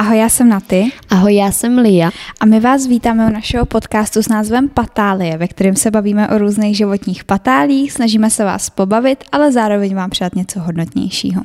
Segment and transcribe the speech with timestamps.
[0.00, 0.92] Ahoj, já jsem Naty.
[1.12, 2.10] Ahoj, já jsem Lia.
[2.40, 6.38] A my vás vítáme u našeho podcastu s názvem Patálie, ve kterém se bavíme o
[6.38, 11.42] různých životních patálích, snažíme se vás pobavit, ale zároveň vám přát něco hodnotnějšího.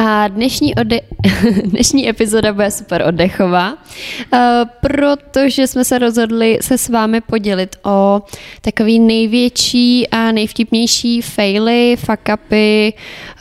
[0.00, 1.00] A dnešní, ode-
[1.64, 4.38] dnešní epizoda bude super oddechová, uh,
[4.80, 8.22] protože jsme se rozhodli se s vámi podělit o
[8.60, 12.92] takový největší a nejvtipnější faily, fuck upy,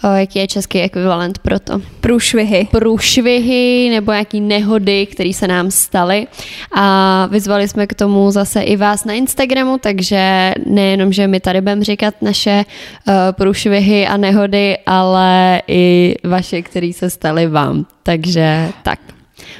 [0.04, 1.82] uh, jaký je český ekvivalent pro to?
[2.02, 2.68] Průšvihy.
[2.71, 6.27] Průšvihy nebo jaký nehody, které se nám staly.
[6.75, 11.61] A vyzvali jsme k tomu zase i vás na Instagramu, takže nejenom, že my tady
[11.61, 17.86] budeme říkat naše uh, průšvihy a nehody, ale i vaše které se staly vám.
[18.04, 19.00] Takže tak,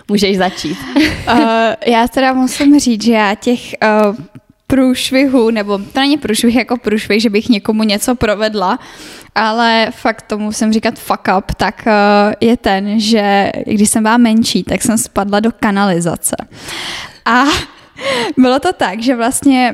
[0.08, 0.78] můžeš začít.
[0.96, 1.40] uh,
[1.88, 3.60] já teda musím říct, že já těch
[4.10, 4.16] uh,
[4.68, 8.80] průšvihů, nebo to není průšvih jako průšvih, že bych někomu něco provedla,
[9.38, 14.18] ale fakt to musím říkat fuck up, tak uh, je ten, že když jsem byla
[14.18, 16.36] menší, tak jsem spadla do kanalizace.
[17.26, 17.44] A
[18.38, 19.74] bylo to tak, že vlastně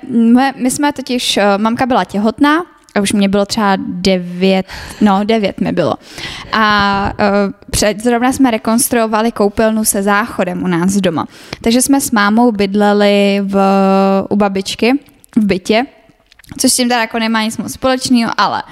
[0.56, 2.64] my, jsme totiž, mamka byla těhotná
[2.96, 4.66] a už mě bylo třeba devět,
[5.02, 5.96] no devět mi bylo.
[6.52, 11.28] A uh, před, zrovna jsme rekonstruovali koupelnu se záchodem u nás doma.
[11.62, 13.58] Takže jsme s mámou bydleli v,
[14.30, 14.94] u babičky
[15.36, 15.86] v bytě,
[16.58, 18.70] což s tím teda jako nemá nic moc společného, ale Uh,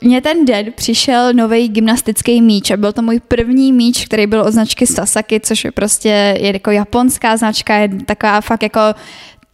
[0.00, 4.40] mně ten den přišel nový gymnastický míč a byl to můj první míč, který byl
[4.40, 6.08] od značky Sasaki, což je prostě
[6.40, 8.80] je jako japonská značka, je taková fakt jako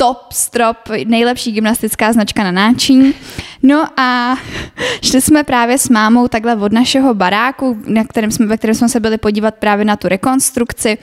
[0.01, 3.15] top strop, nejlepší gymnastická značka na náčiní.
[3.63, 4.37] No a
[5.03, 8.89] šli jsme právě s mámou takhle od našeho baráku, na kterém jsme, ve kterém jsme
[8.89, 10.99] se byli podívat právě na tu rekonstrukci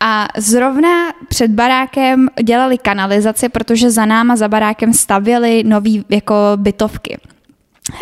[0.00, 7.18] a zrovna před barákem dělali kanalizaci, protože za náma za barákem stavěli nový jako bytovky.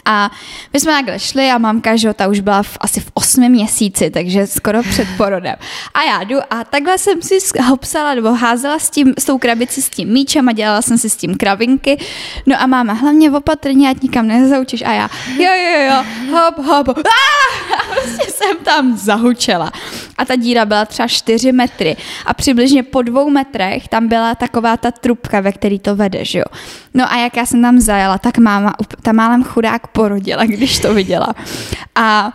[0.04, 0.30] A
[0.72, 4.10] my jsme takhle šli a mamka, že ta už byla v, asi v osmi měsíci,
[4.10, 5.54] takže skoro před porodem.
[5.94, 9.82] A já jdu a takhle jsem si hopsala nebo házela s, tím, s tou krabici
[9.82, 11.98] s tím míčem a dělala jsem si s tím kravinky.
[12.46, 14.82] No a máma, hlavně opatrně, ať nikam nezaučíš.
[14.82, 16.98] A já, jo, jo, jo, hop, hop, hop.
[17.78, 19.72] A prostě jsem tam zahučela.
[20.18, 21.96] A ta díra byla třeba 4 metry.
[22.26, 26.38] A přibližně po dvou metrech tam byla taková ta trubka, ve který to vede, že
[26.38, 26.44] jo.
[26.94, 30.94] No a jak já jsem tam zajela, tak máma, ta málem chudák porodila, když to
[30.94, 31.34] viděla.
[31.94, 32.32] A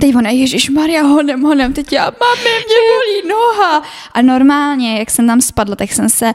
[0.00, 3.82] Teď ona, Ježíš Maria, honem, honem, teď já, mami, mě bolí noha.
[4.12, 6.32] A normálně, jak jsem tam spadla, tak jsem se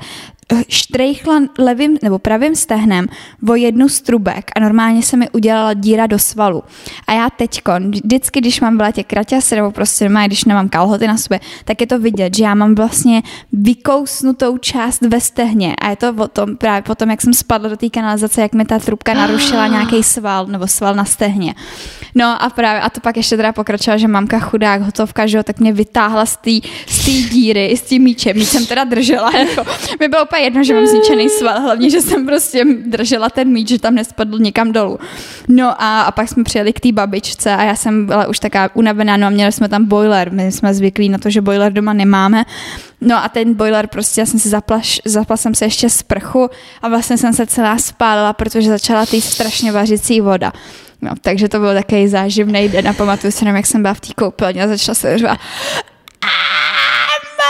[0.69, 3.07] štrejchla levým nebo pravým stehnem
[3.50, 6.63] o jednu strubek a normálně se mi udělala díra do svalu.
[7.07, 11.07] A já teďko, vždycky, když mám v létě kraťasy nebo prostě má, když nemám kalhoty
[11.07, 15.90] na sobě, tak je to vidět, že já mám vlastně vykousnutou část ve stehně a
[15.90, 18.79] je to o tom, právě potom, jak jsem spadla do té kanalizace, jak mi ta
[18.79, 21.56] trubka narušila nějaký sval nebo sval na stehně.
[22.16, 25.44] No a právě, a to pak ještě teda pokračovala, že mamka chudák, hotovka, že jo,
[25.44, 26.51] tak mě vytáhla z té
[26.88, 28.38] z díry, i s tím míčem.
[28.38, 29.63] Míč jsem teda držela, jako,
[30.00, 33.69] mi bylo úplně jedno, že mám zničený sval, hlavně, že jsem prostě držela ten míč,
[33.69, 35.00] že tam nespadl někam dolů.
[35.47, 38.69] No a, a pak jsme přijeli k té babičce a já jsem byla už taká
[38.74, 41.94] unavená, no a měli jsme tam boiler, my jsme zvyklí na to, že boiler doma
[41.94, 42.46] nemáme.
[43.02, 46.50] No a ten boiler prostě, já jsem si zapla, zapla jsem se ještě sprchu
[46.81, 50.53] a vlastně jsem se celá spálila, protože začala ty strašně vařicí voda.
[51.02, 54.13] No, takže to byl takový záživný den a pamatuju si, jak jsem byla v té
[54.13, 55.18] koupelně a začala se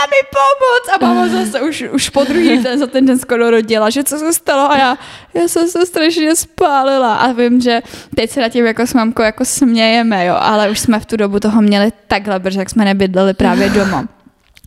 [0.06, 1.02] mi pomoct.
[1.02, 4.18] A máma zase už, už po druhý den za ten den skoro rodila, že co
[4.18, 4.98] se stalo a já,
[5.34, 7.82] já jsem se strašně spálila a vím, že
[8.16, 11.16] teď se na tím jako s mamkou jako smějeme, jo, ale už jsme v tu
[11.16, 14.08] dobu toho měli takhle, protože jak jsme nebydleli právě doma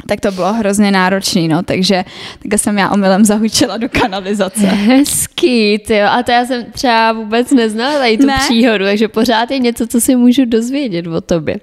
[0.07, 2.03] tak to bylo hrozně náročný, no, takže
[2.49, 4.67] tak jsem já omylem zahučila do kanalizace.
[4.67, 8.37] Hezký, jo, a to já jsem třeba vůbec neznala tady tu ne.
[8.39, 11.55] příhodu, takže pořád je něco, co si můžu dozvědět o tobě.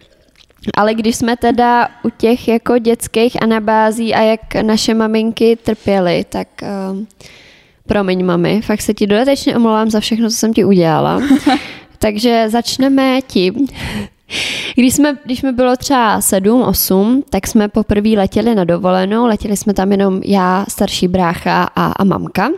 [0.77, 6.49] Ale když jsme teda u těch jako dětských anabází a jak naše maminky trpěly, tak
[6.91, 7.07] um,
[7.87, 11.23] promiň mami, fakt se ti dodatečně omlouvám za všechno, co jsem ti udělala.
[11.99, 13.67] Takže začneme tím.
[14.75, 19.57] Když jsme, když mi bylo třeba 7, 8, tak jsme poprvé letěli na dovolenou, letěli
[19.57, 22.51] jsme tam jenom já, starší brácha a, a mamka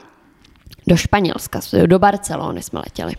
[0.87, 3.13] do Španělska, do Barcelony jsme letěli.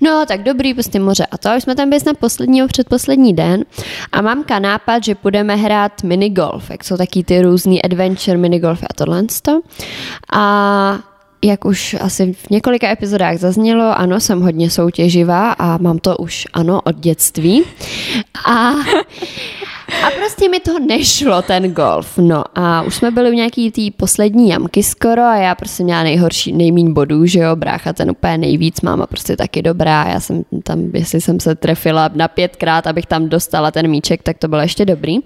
[0.00, 1.48] No, tak dobrý, prostě moře a to.
[1.56, 3.64] Už jsme tam byli na posledního předposlední den
[4.12, 8.94] a mamka nápad, že půjdeme hrát minigolf, jak jsou taky ty různý adventure minigolf a
[8.94, 9.24] tohle.
[10.32, 10.98] A
[11.42, 16.46] jak už asi v několika epizodách zaznělo, ano, jsem hodně soutěživá a mám to už,
[16.52, 17.64] ano, od dětství.
[18.46, 18.70] A
[19.88, 22.18] A prostě mi to nešlo, ten golf.
[22.18, 26.02] No a už jsme byli u nějaký tý poslední jamky skoro a já prostě měla
[26.02, 30.42] nejhorší, nejmín bodů, že jo, brácha ten úplně nejvíc, máma prostě taky dobrá, já jsem
[30.62, 34.60] tam, jestli jsem se trefila na pětkrát, abych tam dostala ten míček, tak to bylo
[34.60, 35.18] ještě dobrý.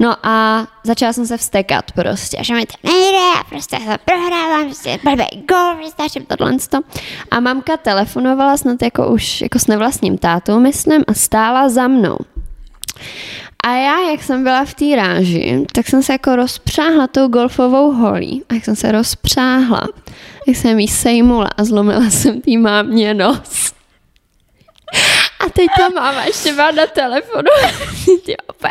[0.00, 4.98] No a začala jsem se vstekat prostě, že mi to nejde, prostě se prohrávám, prostě
[5.04, 6.56] blbý golf, prostě tohle.
[7.30, 12.18] A mamka telefonovala snad jako už jako s nevlastním tátou, myslím, a stála za mnou.
[13.66, 17.92] A já, jak jsem byla v té ráži, tak jsem se jako rozpřáhla tou golfovou
[17.92, 18.44] holí.
[18.48, 19.88] A jak jsem se rozpřáhla,
[20.46, 23.72] tak jsem jí sejmula a zlomila jsem tý mámě nos.
[25.40, 27.50] A teď ta máma ještě má na telefonu.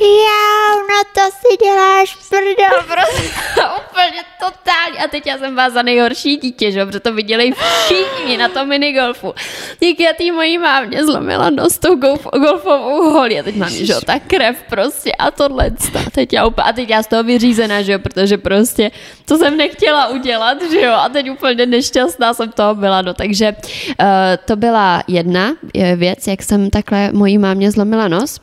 [0.00, 3.30] Já, no to si děláš prdel, prostě
[3.90, 4.98] úplně totálně.
[5.04, 8.68] A teď já jsem vás za nejhorší dítě, že protože to viděli všichni na tom
[8.68, 9.34] minigolfu.
[9.80, 13.92] Díky já tý mojí mámě zlomila nos tou golf, golfovou holí a teď mám, že
[13.92, 15.70] jo, ta krev prostě a tohle.
[16.06, 18.90] A teď já úplně, a teď já z toho vyřízená, že jo, protože prostě
[19.24, 23.52] to jsem nechtěla udělat, že jo, a teď úplně nešťastná jsem toho byla, no takže
[23.52, 24.06] uh,
[24.44, 25.54] to byla jedna
[25.96, 28.40] věc, jak jsem takhle mojí mámě zlomila nos.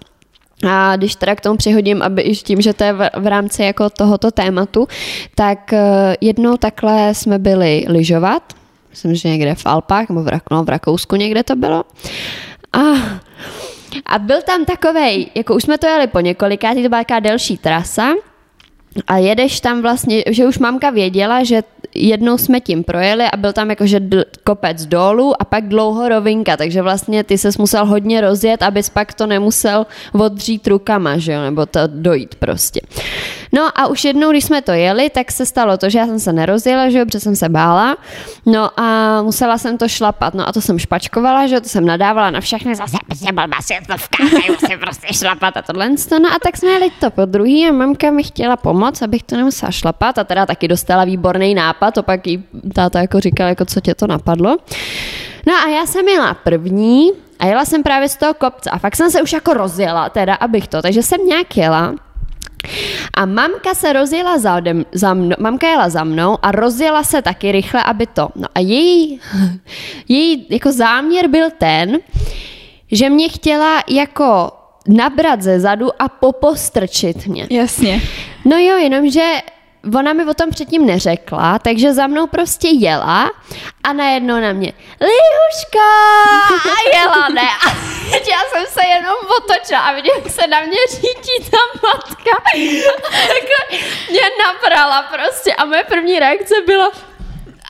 [0.63, 3.89] A když teda k tomu přihodím, aby i tím, že to je v rámci jako
[3.89, 4.87] tohoto tématu,
[5.35, 8.53] tak eh, jednou takhle jsme byli lyžovat,
[8.89, 11.83] myslím, že někde v Alpách, nebo v, Rak- no, v Rakousku někde to bylo.
[12.73, 12.79] A,
[14.05, 17.57] a byl tam takovej, jako už jsme to jeli po několikrát, to byla taková delší
[17.57, 18.13] trasa,
[19.07, 21.63] a jedeš tam vlastně, že už mamka věděla, že
[21.95, 26.57] jednou jsme tím projeli a byl tam jakože d- kopec dolů a pak dlouho rovinka,
[26.57, 31.41] takže vlastně ty ses musel hodně rozjet, abys pak to nemusel odřít rukama, že jo,
[31.41, 32.79] nebo to dojít prostě.
[33.51, 36.19] No a už jednou, když jsme to jeli, tak se stalo to, že já jsem
[36.19, 37.97] se nerozjela, že jo, protože jsem se bála,
[38.45, 41.85] no a musela jsem to šlapat, no a to jsem špačkovala, že jo, to jsem
[41.85, 46.57] nadávala na všechny, zase prostě blbá světlovka, musím prostě šlapat a tohle, no a tak
[46.57, 50.23] jsme jeli to po druhý a mamka mi chtěla pomoct, abych to nemusela šlapat a
[50.23, 54.07] teda taky dostala výborný nápad, to pak jí táta jako říkal, jako co tě to
[54.07, 54.57] napadlo.
[55.47, 58.95] No a já jsem jela první a jela jsem právě z toho kopce a fakt
[58.95, 61.95] jsem se už jako rozjela, teda abych to, takže jsem nějak jela
[63.13, 67.21] a mamka se rozjela za, odem, za mnou, mamka jela za mnou a rozjela se
[67.21, 68.29] taky rychle, aby to.
[68.35, 69.19] No a její,
[70.07, 71.97] její jako záměr byl ten,
[72.91, 74.51] že mě chtěla jako
[74.87, 77.47] nabrat ze zadu a popostrčit mě.
[77.49, 78.01] Jasně.
[78.45, 79.31] No jo, jenomže
[79.95, 83.31] ona mi o tom předtím neřekla, takže za mnou prostě jela
[83.83, 85.87] a najednou na mě Lihuška!
[86.71, 87.41] A jela, ne?
[87.41, 87.69] A
[88.11, 91.57] já jsem se jenom otočila a vidím, jak se na mě řítí ta
[91.87, 92.41] matka.
[93.27, 93.79] Tak
[94.09, 96.91] mě nabrala prostě a moje první reakce byla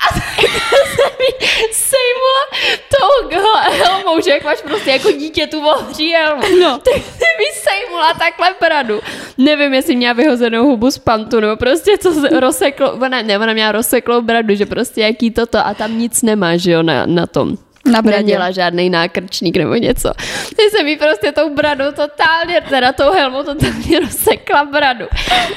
[0.03, 2.43] a jsem mi sejmula
[2.89, 3.37] tou
[3.71, 6.41] helmou, že jak máš prostě jako dítě tu ohří helmu.
[6.61, 6.79] No.
[6.87, 9.01] Tak jsem mi sejmula takhle bradu.
[9.37, 13.71] Nevím, jestli měla vyhozenou hubu z pantu, nebo prostě co rozseklo, ona, ne, ona měla
[13.71, 17.57] rozseklou bradu, že prostě jaký toto a tam nic nemá, že jo, na, na tom
[17.91, 18.01] na.
[18.01, 20.11] Neměla žádný nákrčník nebo něco.
[20.49, 25.05] Ty se mi prostě tou bradou totálně, teda tou helmou totálně rozsekla bradu.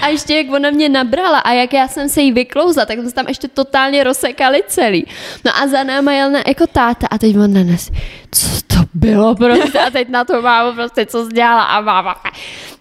[0.03, 3.09] A ještě jak ona mě nabrala a jak já jsem se jí vyklouzla, tak jsme
[3.09, 5.07] se tam ještě totálně rozsekali celý.
[5.45, 7.91] No a za náma jel na jako táta a teď on na nás,
[8.35, 12.23] co to bylo prostě a teď na to mámu prostě co dělala a máma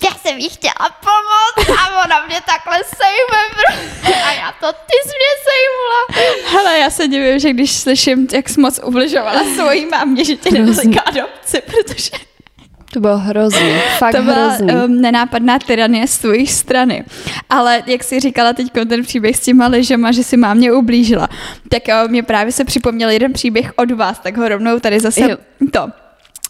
[0.03, 4.15] já jsem jí chtěla pomoct a ona mě takhle sejme prostě.
[4.23, 6.29] a já to ty jsi mě sejmula.
[6.51, 10.51] Hele, já se divím, že když slyším, jak jsi moc ubližovala svojí mámě, že tě
[10.51, 12.11] nedozeká adopci, protože
[12.93, 14.73] to bylo hrozný, fakt To byla hrozný.
[14.73, 17.03] Um, nenápadná tyranie z tvojí strany.
[17.49, 21.27] Ale jak jsi říkala teď ten příběh s těma ležema, že si mámě ublížila,
[21.69, 25.21] tak uh, mě právě se připomněl jeden příběh od vás, tak ho rovnou tady zase
[25.21, 25.37] jo.
[25.71, 25.89] to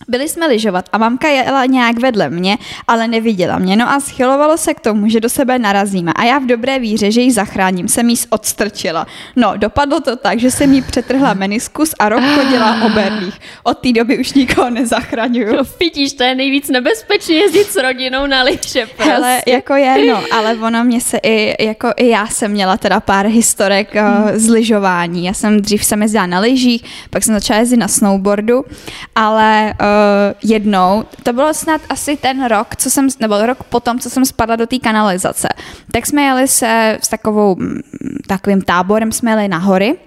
[0.08, 3.76] byli jsme lyžovat a mamka jela nějak vedle mě, ale neviděla mě.
[3.76, 6.14] No a schylovalo se k tomu, že do sebe narazíme.
[6.16, 9.08] A já v dobré víře, že ji zachráním, jsem jí odstrčila.
[9.36, 13.40] No, dopadlo to tak, že jsem jí přetrhla meniskus a rok chodila o berlích.
[13.64, 15.56] Od té doby už nikoho nezachraňuju.
[15.56, 18.86] No, vidíš, to je nejvíc nebezpečné jezdit s rodinou na lyže.
[18.86, 19.12] Prostě.
[19.12, 23.00] Hele, jako je, no, ale ono mě se i, jako i já jsem měla teda
[23.00, 25.26] pár historek uh, z lyžování.
[25.26, 28.66] Já jsem dřív jsem jezdila na lyžích, pak jsem začala jezdit na snowboardu,
[29.16, 29.89] ale uh, uh,
[30.44, 34.56] jednou, to bylo snad asi ten rok, co jsem, nebo rok potom, co jsem spadla
[34.56, 35.48] do té kanalizace,
[35.92, 37.82] tak jsme jeli se s takovou, mm,
[38.28, 39.98] takovým táborem, jsme jeli na hory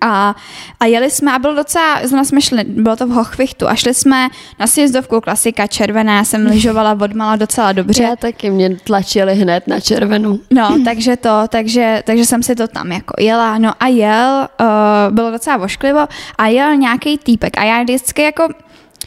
[0.00, 0.34] a,
[0.80, 3.94] a jeli jsme a bylo docela, zrovna jsme šli, bylo to v Hochvichtu a šli
[3.94, 8.02] jsme na sjezdovku klasika červená, já jsem lyžovala odmala docela dobře.
[8.02, 10.38] Já taky, mě tlačili hned na červenou.
[10.50, 15.14] No, takže to, takže, takže jsem si to tam jako jela, no a jel, uh,
[15.14, 16.00] bylo docela vošklivo
[16.38, 18.48] a jel nějaký týpek a já vždycky jako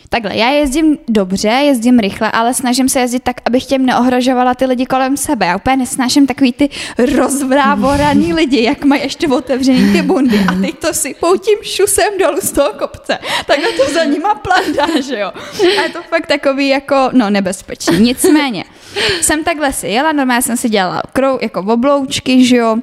[0.10, 4.66] Takhle, já jezdím dobře, jezdím rychle, ale snažím se jezdit tak, abych těm neohrožovala ty
[4.66, 5.46] lidi kolem sebe.
[5.46, 6.70] Já úplně nesnáším takový ty
[7.16, 12.38] rozvrávoraný lidi, jak mají ještě otevřený ty bundy a teď to sypou tím šusem dolů
[12.42, 13.20] z toho kopce.
[13.46, 15.32] Takhle to za nima plandá, že jo.
[15.80, 18.00] A je to fakt takový jako, no nebezpečný.
[18.00, 18.64] Nicméně,
[19.22, 22.78] jsem takhle si jela, normálně jsem si dělala krou, jako obloučky, že jo,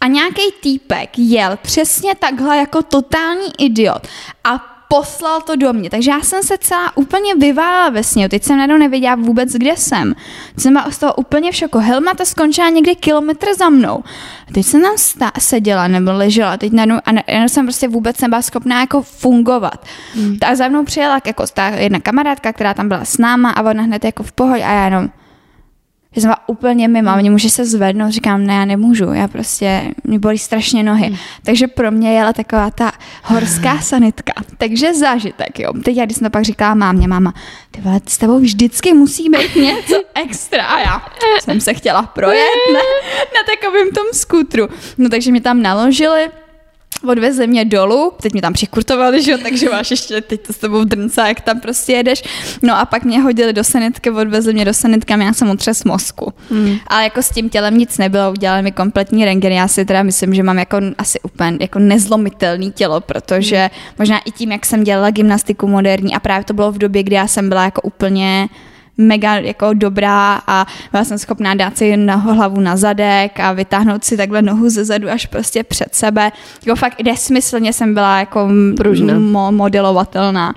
[0.00, 4.06] a nějaký týpek jel přesně takhle jako totální idiot
[4.44, 5.90] a poslal to do mě.
[5.90, 8.28] Takže já jsem se celá úplně vyvála ve sněhu.
[8.28, 10.14] Teď jsem najednou nevěděla vůbec, kde jsem.
[10.54, 11.78] Teď jsem byla z toho úplně v šoku.
[11.78, 14.04] Helma ta skončila někde kilometr za mnou.
[14.48, 16.56] A teď jsem tam stá- seděla nebo ležela.
[16.56, 19.84] Teď najednou, a najednou jsem prostě vůbec nebyla schopná jako fungovat.
[20.14, 20.38] Hmm.
[20.46, 23.82] A za mnou přijela jako ta jedna kamarádka, která tam byla s náma a ona
[23.82, 25.08] hned jako v pohodě a já jenom
[26.14, 27.20] že jsem byla úplně mimo, hmm.
[27.20, 31.06] mě může se zvednout, říkám, ne, já nemůžu, já prostě, mě bolí strašně nohy.
[31.06, 31.16] Hmm.
[31.44, 32.92] Takže pro mě jela taková ta
[33.24, 34.32] horská sanitka.
[34.58, 35.72] Takže zážitek, jo.
[35.84, 37.34] Teď já, když jsem to pak říkala mámě, máma,
[37.70, 40.66] ty vole, s tebou vždycky musí být něco extra.
[40.66, 41.02] A já
[41.40, 42.80] jsem se chtěla projet na,
[43.34, 44.68] na takovém tom skutru.
[44.98, 46.30] No takže mě tam naložili,
[47.04, 50.56] odvezli mě dolů, teď mě tam přikurtovali, že jo, takže máš ještě teď to s
[50.56, 52.22] tebou drnca, jak tam prostě jedeš.
[52.62, 55.84] No a pak mě hodili do sanitky, odvezli mě do sanitky a já jsem otřes
[55.84, 56.32] mozku.
[56.50, 56.76] Hmm.
[56.86, 59.52] Ale jako s tím tělem nic nebylo, udělali mi kompletní rengen.
[59.52, 63.94] Já si teda myslím, že mám jako asi úplně jako nezlomitelný tělo, protože hmm.
[63.98, 67.16] možná i tím, jak jsem dělala gymnastiku moderní a právě to bylo v době, kdy
[67.16, 68.48] já jsem byla jako úplně
[68.98, 74.04] mega jako dobrá a byla jsem schopná dát si na hlavu na zadek a vytáhnout
[74.04, 76.32] si takhle nohu ze zadu až prostě před sebe.
[76.66, 78.48] Jako fakt nesmyslně jsem byla jako
[79.18, 80.54] mo- modelovatelná.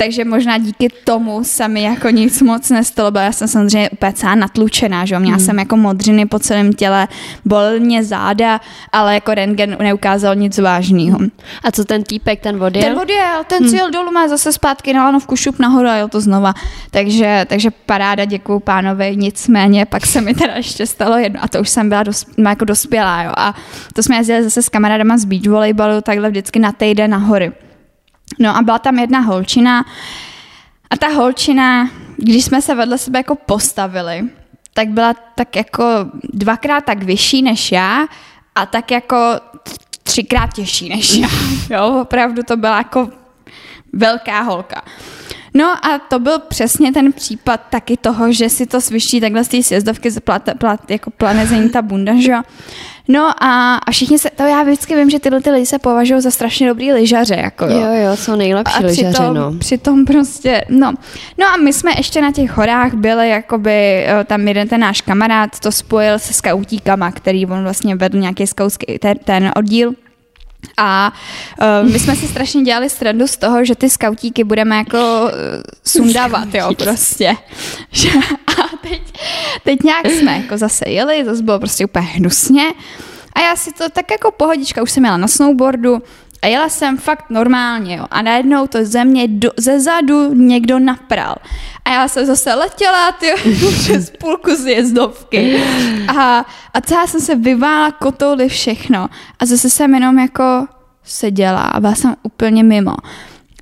[0.00, 4.34] Takže možná díky tomu se mi jako nic moc nestalo, byla jsem samozřejmě úplně celá
[4.34, 5.46] natlučená, že Měla hmm.
[5.46, 7.08] jsem jako modřiny po celém těle,
[7.44, 8.60] bol mě záda,
[8.92, 11.18] ale jako rentgen neukázal nic vážného.
[11.64, 12.84] A co ten týpek, ten odjel?
[12.84, 13.70] Ten odjel, ten hmm.
[13.70, 16.54] cíl dolů má zase zpátky na lanovku šup nahoru a jel to znova.
[16.90, 21.60] Takže, takže paráda, děkuju pánovi, nicméně pak se mi teda ještě stalo jedno a to
[21.60, 23.32] už jsem byla dos, jako dospělá, jo.
[23.36, 23.54] A
[23.92, 27.52] to jsme jezdili zase s kamarádama z beach volejbalu takhle vždycky na týden na hory.
[28.38, 29.84] No a byla tam jedna holčina
[30.90, 34.24] a ta holčina, když jsme se vedle sebe jako postavili,
[34.74, 35.84] tak byla tak jako
[36.24, 38.06] dvakrát tak vyšší než já
[38.54, 39.16] a tak jako
[40.02, 41.28] třikrát těžší než já.
[41.70, 43.08] Jo, opravdu to byla jako
[43.92, 44.82] velká holka.
[45.54, 49.48] No a to byl přesně ten případ taky toho, že si to sviští takhle z
[49.48, 52.42] té sjezdovky, plat, plat, jako planezení ta bunda, že jo.
[53.08, 56.20] No a, a všichni se, to já vždycky vím, že tyhle ty lidi se považují
[56.20, 57.80] za strašně dobrý lyžaře, jako jo.
[57.80, 59.52] Jo, jo, jsou nejlepší a lyžaři, přitom, no.
[59.58, 60.92] Přitom prostě, no.
[61.38, 65.60] No a my jsme ještě na těch horách byli, jakoby tam jeden ten náš kamarád
[65.60, 69.92] to spojil se skautíkama, který on vlastně vedl nějaký skautský ten, ten oddíl.
[70.80, 71.12] A
[71.82, 75.30] uh, my jsme si strašně dělali srandu z toho, že ty skautíky budeme jako uh,
[75.84, 77.28] sundávat, jo, prostě.
[78.46, 79.02] a teď,
[79.64, 82.62] teď nějak jsme jako zase jeli, to bylo prostě úplně hnusně.
[83.32, 86.02] A já si to tak jako pohodička, už jsem jela na snowboardu,
[86.42, 88.06] a jela jsem fakt normálně, jo.
[88.10, 91.34] A najednou to ze mě do, ze zadu někdo napral.
[91.84, 93.26] A já jsem zase letěla, ty
[93.78, 95.62] přes půlku zjezdovky.
[96.08, 99.08] A, a celá jsem se vyvála kotouly všechno.
[99.38, 100.66] A zase jsem jenom jako
[101.04, 102.94] seděla a byla jsem úplně mimo.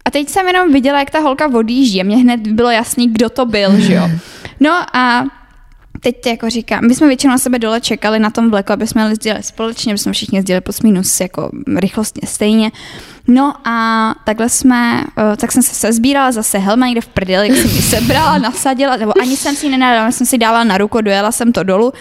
[0.04, 3.28] A teď jsem jenom viděla, jak ta holka odjíždí a mě hned bylo jasný, kdo
[3.30, 4.10] to byl, že jo.
[4.60, 5.24] No a
[6.12, 9.08] teď jako říkám, my jsme většinou na sebe dole čekali na tom vleku, aby jsme
[9.08, 12.72] jezdili společně, aby jsme všichni jezdili plus minus jako rychlostně stejně.
[13.28, 17.58] No a takhle jsme, eh, tak jsem se sezbírala zase helma někde v prdeli, jak
[17.58, 21.00] jsem ji sebrala, nasadila, nebo ani jsem si ji nenadala, jsem si dávala na ruku,
[21.00, 21.92] dojela jsem to dolů.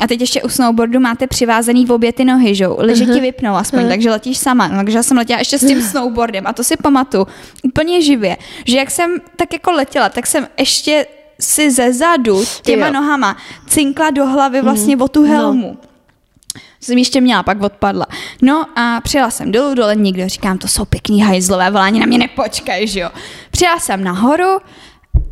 [0.00, 3.14] A teď ještě u snowboardu máte přivázaný v obě ty nohy, že Liže uh-huh.
[3.14, 3.88] ti vypnou aspoň, uh-huh.
[3.88, 4.68] takže letíš sama.
[4.68, 7.26] No, takže já jsem letěla ještě s tím snowboardem a to si pamatuju
[7.62, 11.06] úplně živě, že jak jsem tak jako letěla, tak jsem ještě
[11.40, 12.92] si ze zadu těma jo.
[12.92, 14.64] nohama cinkla do hlavy mhm.
[14.64, 15.02] vlastně mm.
[15.02, 15.78] o tu helmu.
[15.82, 15.90] No.
[16.80, 18.06] Jsem ještě měla, pak odpadla.
[18.42, 22.18] No a přijela jsem dolů, dole nikdo, říkám, to jsou pěkný hajzlové, volání na mě
[22.18, 23.10] nepočkaj, že jo.
[23.50, 24.58] Přijela jsem nahoru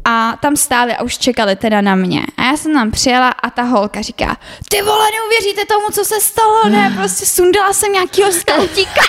[0.05, 2.23] a tam stáli a už čekali teda na mě.
[2.37, 4.37] A já jsem tam přijela a ta holka říká,
[4.69, 9.03] ty vole, neuvěříte tomu, co se stalo, ne, prostě sundala jsem nějakýho skautíka,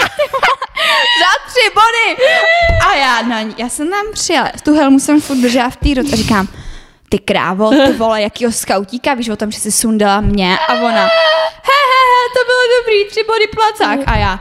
[1.21, 2.29] za tři body.
[2.87, 6.15] A já, no, já jsem tam přijela, tu helmu jsem furt držela v té a
[6.15, 6.47] říkám,
[7.09, 11.01] ty krávo, ty vole, jakýho skautíka, víš o tom, že jsi sundala mě a ona,
[11.01, 14.39] he, he, he, to bylo dobrý, tři body placák a já,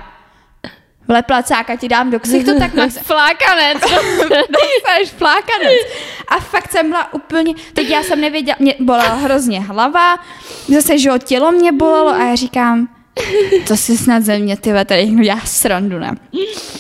[1.09, 3.79] vle placáka ti dám do ksichtu, tak máš flákanec.
[4.29, 5.81] Dostaneš flákanec.
[6.29, 10.19] A fakt jsem byla úplně, teď já jsem nevěděla, mě bolela hrozně hlava,
[10.75, 12.89] zase, že tělo mě bolelo a já říkám,
[13.67, 16.15] to si snad ze mě, ty tady dělá srandu, ne?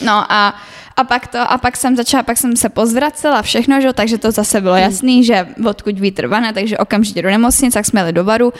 [0.00, 0.54] No a
[0.98, 3.92] a pak to, a pak jsem začala, pak jsem se pozvracela všechno, že?
[3.92, 8.00] takže to zase bylo jasný, že odkud vítr vane, takže okamžitě do nemocnice, tak jsme
[8.00, 8.52] jeli do varu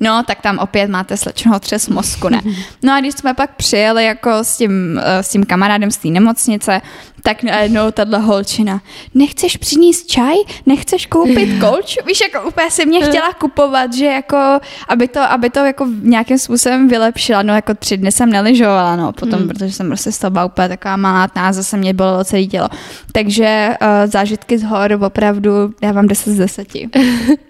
[0.00, 2.40] no tak tam opět máte slečnou třes mozku, ne.
[2.82, 6.08] No a když jsme pak přijeli jako s tím, eh, s tím kamarádem z té
[6.08, 6.80] nemocnice,
[7.22, 8.80] tak najednou tahle holčina,
[9.14, 10.34] nechceš přinést čaj?
[10.66, 11.98] Nechceš koupit kolč?
[12.06, 16.38] Víš, jako úplně si mě chtěla kupovat, že jako, aby to, aby to jako nějakým
[16.38, 19.48] způsobem vylepšila, no jako tři dny jsem neližovala, no potom, hmm.
[19.48, 22.68] protože jsem prostě z toho úplně taková malá a zase mě bylo celé tělo.
[23.12, 25.50] Takže uh, zážitky z hor opravdu
[25.82, 26.68] dávám 10 z 10.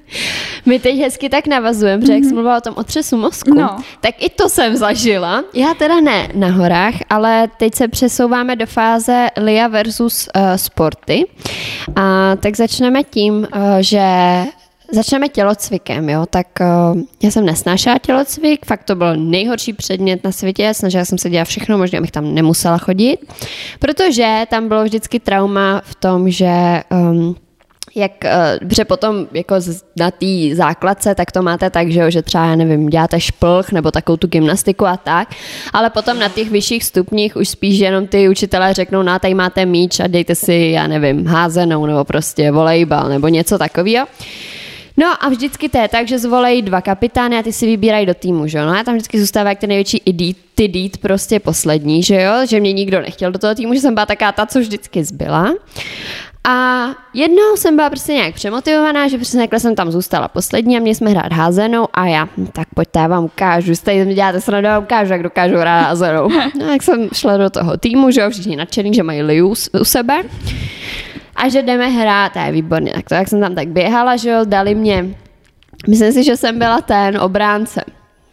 [0.67, 2.35] My teď hezky tak navazujeme, protože jak jsem mhm.
[2.35, 3.77] mluvila o tom otřesu mozku, no.
[4.01, 5.45] tak i to jsem zažila.
[5.55, 11.27] Já teda ne na horách, ale teď se přesouváme do fáze Lia versus uh, sporty.
[11.97, 14.01] A tak začneme tím, uh, že
[14.93, 20.33] Začneme tělocvikem, jo, tak uh, já jsem nesnášela tělocvik, fakt to byl nejhorší předmět na
[20.33, 23.17] světě, snažila jsem se dělat všechno možná abych tam nemusela chodit,
[23.79, 27.37] protože tam bylo vždycky trauma v tom, že um,
[27.99, 28.13] jak,
[28.71, 29.55] že potom jako
[29.97, 33.73] na té základce, tak to máte tak, že, jo, že třeba, já nevím, děláte šplch
[33.73, 35.29] nebo takovou tu gymnastiku a tak,
[35.73, 39.67] ale potom na těch vyšších stupních už spíš jenom ty učitelé řeknou, no tady máte
[39.67, 44.07] míč a dejte si, já nevím, házenou nebo prostě volejbal nebo něco takového.
[45.01, 48.15] No a vždycky to je tak, že zvolejí dva kapitány a ty si vybírají do
[48.15, 48.67] týmu, že jo?
[48.67, 52.33] No a tam vždycky zůstává jak ten největší idít, ty dít prostě poslední, že jo?
[52.49, 55.55] Že mě nikdo nechtěl do toho týmu, že jsem byla taká ta, co vždycky zbyla.
[56.49, 60.81] A jednou jsem byla prostě nějak přemotivovaná, že přesně takhle jsem tam zůstala poslední a
[60.81, 64.41] mě jsme hrát házenou a já, hm, tak pojďte, já vám ukážu, jste mi děláte
[64.41, 66.29] se vám ukážu, jak dokážu hrát házenou.
[66.59, 69.85] No jak jsem šla do toho týmu, že jo, všichni nadšený, že mají liu u
[69.85, 70.23] sebe
[71.37, 74.31] a že jdeme hrát, a je výborně, tak to, jak jsem tam tak běhala, že
[74.31, 75.07] jo, dali mě,
[75.89, 77.85] myslím si, že jsem byla ten obránce,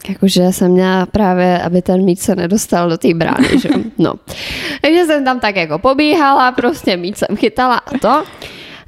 [0.10, 4.13] jakože jsem měla právě, aby ten míč se nedostal do té brány, že no.
[4.82, 8.24] Takže jsem tam tak jako pobíhala, prostě míč jsem chytala a to.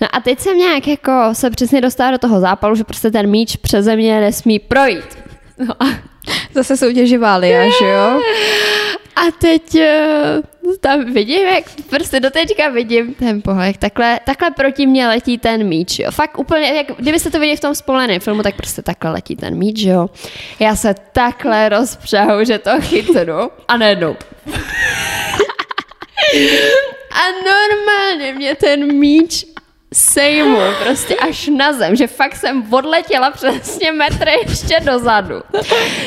[0.02, 3.28] No a teď jsem nějak jako se přesně dostala do toho zápalu, že prostě ten
[3.28, 5.18] míč přeze mě nesmí projít.
[5.58, 5.86] No a
[6.54, 8.22] Zase soutěživá Lia, že jo?
[9.16, 14.88] A teď uh, tam vidím, jak prostě do teďka vidím ten pohled, takhle, takhle proti
[14.88, 16.12] mě letí ten míč, jo.
[16.12, 19.56] Fakt úplně, jak, kdybyste to viděli v tom spoleném filmu, tak prostě takhle letí ten
[19.56, 20.10] míč, jo.
[20.60, 24.16] Já se takhle rozpřahu, že to chytnu a nejdu.
[27.12, 29.46] A normálně mě ten míč
[29.94, 35.42] sejmu prostě až na zem, že fakt jsem odletěla přesně metry ještě dozadu.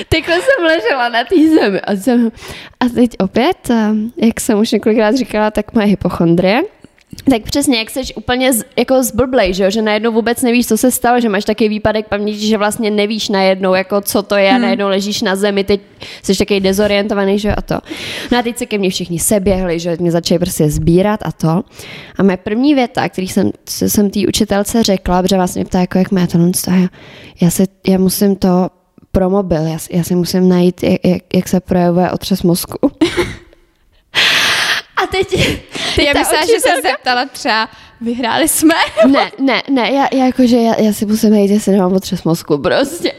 [0.09, 2.33] Takhle jsem ležela na té zemi a, jsem,
[2.81, 6.63] a teď opět, eh, jak jsem už několikrát říkala, tak moje hypochondrie,
[7.31, 10.90] tak přesně, jak jsi úplně z, jako zblblej, že, že najednou vůbec nevíš, co se
[10.90, 14.62] stalo, že máš takový výpadek paměti, že vlastně nevíš najednou, jako co to je, hmm.
[14.62, 15.81] najednou ležíš na zemi, teď
[16.23, 17.79] jsi takový dezorientovaný, že a to.
[18.33, 21.62] No a teď se ke mně všichni seběhli, že mě začali prostě sbírat a to.
[22.18, 26.11] A moje první věta, který jsem, jsem té učitelce řekla, protože vlastně ptá, jako jak
[26.11, 26.38] má to
[26.70, 26.88] já,
[27.40, 28.70] já, se, já musím to
[29.12, 32.90] pro mobil, já, já si musím najít, jak, jak, jak se projevuje otřes mozku.
[35.03, 35.29] A teď,
[35.97, 37.69] teď já myslela, že se zeptala třeba,
[38.01, 38.75] vyhráli jsme?
[39.07, 42.59] Ne, ne, ne, já, já jakože, já, já si musím najít, jestli nemám otřes mozku,
[42.59, 43.13] prostě.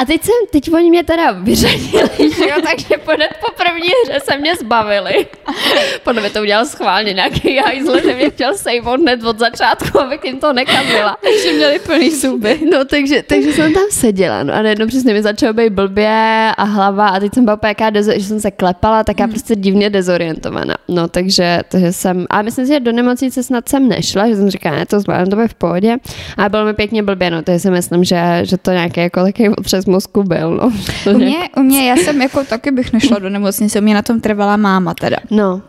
[0.00, 4.20] A teď jsem, teď oni mě teda vyřadili, že jo, takže podat po první hře
[4.20, 5.26] se mě zbavili.
[6.04, 10.24] Podle mě to udělal schválně nějaký hajzle, že mě chtěl sejmout hned od začátku, abych
[10.24, 11.16] jim to nekazila.
[11.22, 12.60] Takže měli plný zuby.
[12.72, 16.64] No, takže, takže jsem tam seděla, no a najednou přesně mi začalo být blbě a
[16.64, 19.32] hlava a teď jsem byla jaká, dezo, že jsem se klepala, tak já hmm.
[19.32, 20.74] prostě divně dezorientovaná.
[20.88, 24.50] No, takže, takže jsem, a myslím si, že do nemocnice snad jsem nešla, že jsem
[24.50, 25.96] říkala, ne, to zvládám, to bude v pohodě.
[26.36, 29.48] A bylo mi pěkně blbě, no, takže si myslím, že, že to nějaký jako takový
[29.64, 30.50] přes mozku byl.
[30.50, 30.72] No.
[31.14, 34.02] U, mě, u mě, já jsem jako taky bych nešla do nemocnice, u mě na
[34.02, 35.16] tom trvala máma teda.
[35.30, 35.62] No.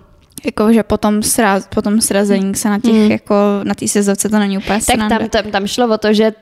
[0.45, 3.11] Jako, že potom, sraz, potom srazení se na těch, mm.
[3.11, 6.33] jako na té sezovce to není úplně Tak tam, tam, tam, šlo o to, že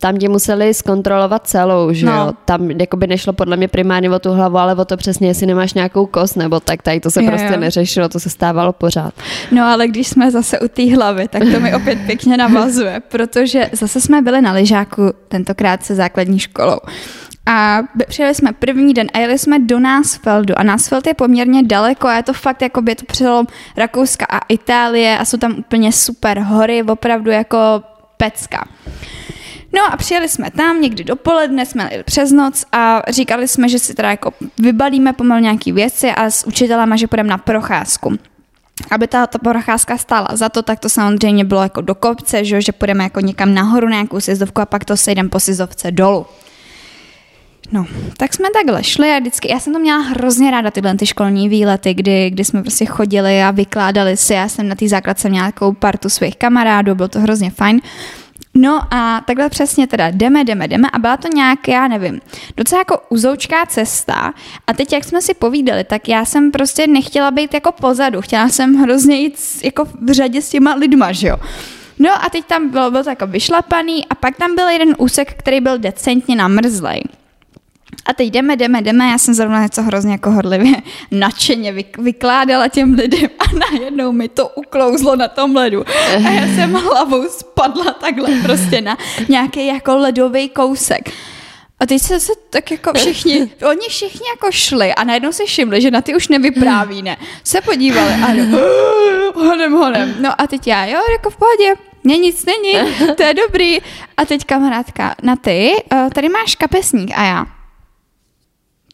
[0.00, 2.12] tam tě museli zkontrolovat celou, že no.
[2.12, 2.32] jo?
[2.44, 5.46] Tam jako by nešlo podle mě primárně o tu hlavu, ale o to přesně, jestli
[5.46, 7.60] nemáš nějakou kost, nebo tak tady to se je, prostě jo.
[7.60, 9.14] neřešilo, to se stávalo pořád.
[9.50, 13.70] No ale když jsme zase u té hlavy, tak to mi opět pěkně navazuje, protože
[13.72, 16.78] zase jsme byli na lyžáku tentokrát se základní školou.
[17.50, 20.58] A přijeli jsme první den a jeli jsme do Násfeldu.
[20.58, 24.38] A Násfeld je poměrně daleko a je to fakt jako by to přelom Rakouska a
[24.48, 27.56] Itálie a jsou tam úplně super hory, opravdu jako
[28.16, 28.68] pecka.
[29.72, 33.78] No a přijeli jsme tam někdy dopoledne, jsme jeli přes noc a říkali jsme, že
[33.78, 38.18] si teda jako vybalíme pomalu nějaký věci a s učitelama, že půjdeme na procházku.
[38.90, 42.60] Aby ta, ta procházka stála za to, tak to samozřejmě bylo jako do kopce, že,
[42.60, 46.26] že půjdeme jako někam nahoru na nějakou sjezdovku a pak to sejdeme po sjezdovce dolů.
[47.72, 51.06] No, tak jsme takhle šli a vždycky, já jsem to měla hrozně ráda, tyhle ty
[51.06, 55.28] školní výlety, kdy, kdy jsme prostě chodili a vykládali si, já jsem na té základce
[55.28, 57.80] měla takovou partu svých kamarádů, bylo to hrozně fajn.
[58.54, 62.20] No a takhle přesně teda jdeme, jdeme, jdeme a byla to nějak, já nevím,
[62.56, 64.34] docela jako uzoučká cesta
[64.66, 68.48] a teď jak jsme si povídali, tak já jsem prostě nechtěla být jako pozadu, chtěla
[68.48, 71.36] jsem hrozně jít jako v řadě s těma lidma, že jo.
[71.98, 75.34] No a teď tam bylo, bylo to jako vyšlapaný a pak tam byl jeden úsek,
[75.38, 77.02] který byl decentně namrzlej.
[78.06, 80.72] A teď jdeme, jdeme, jdeme, já jsem zrovna něco hrozně jako horlivě
[81.10, 85.84] nadšeně vykládala těm lidem a najednou mi to uklouzlo na tom ledu.
[86.26, 91.12] A já jsem hlavou spadla takhle prostě na nějaký jako ledový kousek.
[91.80, 95.80] A teď se, se tak jako všichni, oni všichni jako šli a najednou si všimli,
[95.80, 97.16] že na ty už nevypráví, ne.
[97.44, 98.26] Se podívali a
[99.34, 100.14] honem, honem.
[100.20, 103.78] No a teď já, jo, jako v pohodě, mě nic není, to je dobrý.
[104.16, 107.46] A teď kamarádka, na ty, eh, tady máš kapesník a já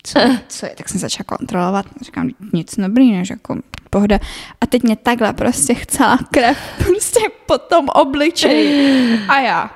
[0.07, 3.57] co, co je, tak jsem začala kontrolovat, říkám, nic dobrý, než jako
[3.91, 4.19] pohoda.
[4.61, 9.19] A teď mě takhle prostě chcela krev prostě po tom obličeji.
[9.29, 9.71] A já,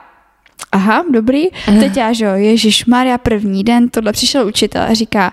[0.72, 1.44] aha, dobrý.
[1.80, 5.32] Teď já, že jo, Ježíš Maria, první den, tohle přišel učitel a říká,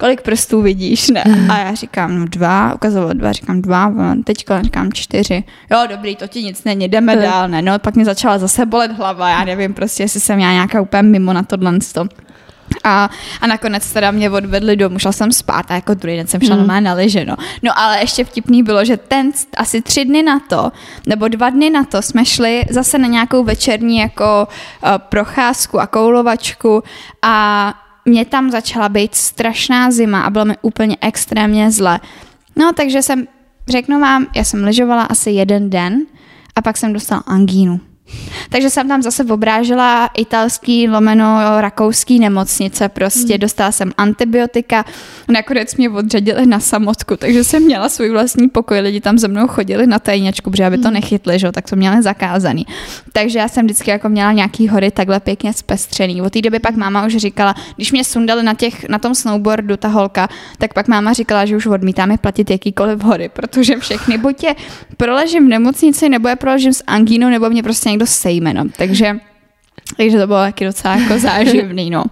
[0.00, 1.24] kolik prstů vidíš, ne?
[1.50, 3.92] A já říkám, no dva, ukazoval dva, říkám dva,
[4.24, 5.44] teď říkám čtyři.
[5.70, 7.62] Jo, dobrý, to ti nic není, jdeme dál, ne?
[7.62, 11.02] No, pak mě začala zase bolet hlava, já nevím prostě, jestli jsem já nějaká úplně
[11.02, 11.78] mimo na tohle.
[12.84, 16.40] A, a nakonec teda mě odvedli domů, šla jsem spát a jako druhý den jsem
[16.40, 16.84] šla hmm.
[16.84, 17.36] na liže, no.
[17.62, 20.72] no ale ještě vtipný bylo, že ten asi tři dny na to,
[21.06, 25.86] nebo dva dny na to jsme šli zase na nějakou večerní jako uh, procházku a
[25.86, 26.82] koulovačku
[27.22, 27.74] a
[28.04, 32.00] mě tam začala být strašná zima a bylo mi úplně extrémně zle.
[32.56, 33.26] No takže jsem,
[33.68, 36.06] řeknu vám, já jsem lyžovala asi jeden den
[36.56, 37.80] a pak jsem dostala angínu.
[38.50, 43.40] Takže jsem tam zase obrážela italský, lomeno, rakouský nemocnice, prostě hmm.
[43.40, 44.84] dostala jsem antibiotika,
[45.28, 49.46] nakonec mě odřadili na samotku, takže jsem měla svůj vlastní pokoj, lidi tam ze mnou
[49.46, 50.94] chodili na tajněčku, protože aby to hmm.
[50.94, 51.52] nechytli, že?
[51.52, 52.66] tak to měli zakázaný.
[53.12, 56.22] Takže já jsem vždycky jako měla nějaký hory takhle pěkně zpestřený.
[56.22, 59.76] Od té doby pak máma už říkala, když mě sundali na, těch, na tom snowboardu
[59.76, 64.44] ta holka, tak pak máma říkala, že už odmítáme platit jakýkoliv hory, protože všechny buď
[64.44, 64.54] je
[64.96, 68.64] proležím v nemocnici, nebo je proležím s angínou, nebo mě prostě někdo sejme, no.
[68.76, 69.16] Takže,
[69.96, 72.04] takže to bylo taky docela jako záživný, no.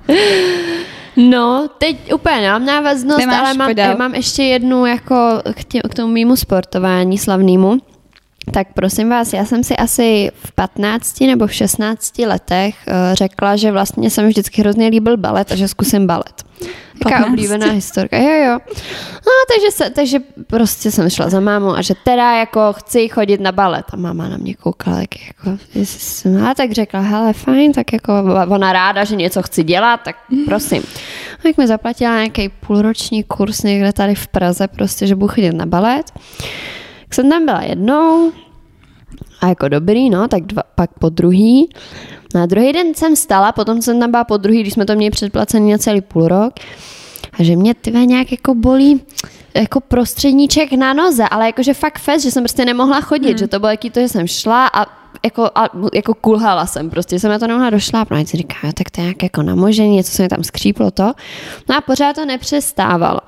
[1.16, 5.94] No, teď úplně nemám návaznost, Nemáš ale mám, mám ještě jednu jako k, tě, k
[5.94, 7.78] tomu mýmu sportování slavnému.
[8.52, 13.56] Tak prosím vás, já jsem si asi v 15 nebo v 16 letech uh, řekla,
[13.56, 16.44] že vlastně jsem vždycky hrozně líbil balet a že zkusím balet.
[17.10, 18.58] Jaká oblíbená historka, jo, jo.
[19.26, 23.40] No, takže, se, takže prostě jsem šla za mámou a že teda jako chci chodit
[23.40, 23.84] na balet.
[23.92, 28.12] A máma na mě koukala, jak jako, jsem, a tak řekla, hele, fajn, tak jako
[28.48, 30.82] ona ráda, že něco chci dělat, tak prosím.
[31.44, 35.52] A jak mi zaplatila nějaký půlroční kurz někde tady v Praze, prostě, že budu chodit
[35.52, 36.12] na balet.
[37.14, 38.32] Jsem tam byla jednou
[39.40, 41.68] a jako dobrý, no, tak dva, pak po druhý.
[42.34, 45.10] Na druhý den jsem stala, potom jsem tam byla po druhý, když jsme to měli
[45.10, 46.52] předplacený na celý půl rok.
[47.32, 49.00] A že mě tyve nějak jako bolí
[49.54, 53.38] jako prostředníček na noze, ale jakože fakt fest, že jsem prostě nemohla chodit, hmm.
[53.38, 54.86] že to bylo jaký to, že jsem šla a
[55.24, 58.22] jako, a, jako kulhala jsem, prostě jsem na to nemohla došlápnout.
[58.22, 61.12] A si říká, tak to je nějak jako namožení, něco se mi tam skříplo to.
[61.68, 63.20] No a pořád to nepřestávalo.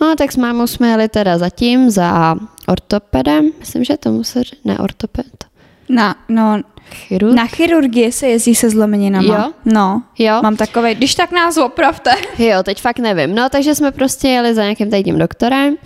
[0.00, 2.36] No tak s mámou jsme jeli teda zatím za
[2.68, 5.44] ortopedem, myslím, že tomu se ne ortoped.
[5.88, 6.60] Na, no,
[6.94, 7.34] Chirurg?
[7.34, 9.34] Na chirurgii se jezdí se zlomeninama.
[9.34, 9.52] Jo?
[9.64, 10.02] No.
[10.18, 10.40] Jo?
[10.42, 12.10] Mám takovej, když tak nás opravte.
[12.38, 13.34] Jo, teď fakt nevím.
[13.34, 15.76] No, takže jsme prostě jeli za nějakým tady tím doktorem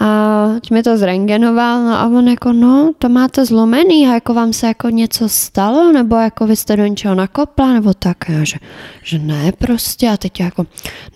[0.00, 4.52] a mi to zrengenoval, no a on jako, no, to máte zlomený a jako vám
[4.52, 8.56] se jako něco stalo, nebo jako vy jste do něčeho nakopla, nebo tak, já, že,
[9.02, 10.08] že ne prostě.
[10.08, 10.66] A teď jako,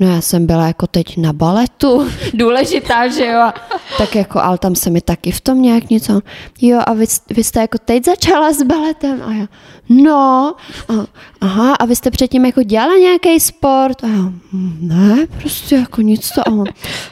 [0.01, 3.55] no já jsem byla jako teď na baletu, důležitá, že jo, a
[3.99, 6.21] tak jako, ale tam se mi taky v tom nějak něco,
[6.61, 9.23] jo a vy, vy jste jako teď začala s baletem.
[9.23, 9.47] A já,
[9.91, 10.55] no,
[10.89, 11.07] a,
[11.41, 16.03] aha, a vy jste předtím jako dělala nějaký sport a já, hm, ne, prostě jako
[16.03, 16.65] nic to, a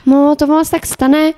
[0.06, 1.32] no to vás tak stane,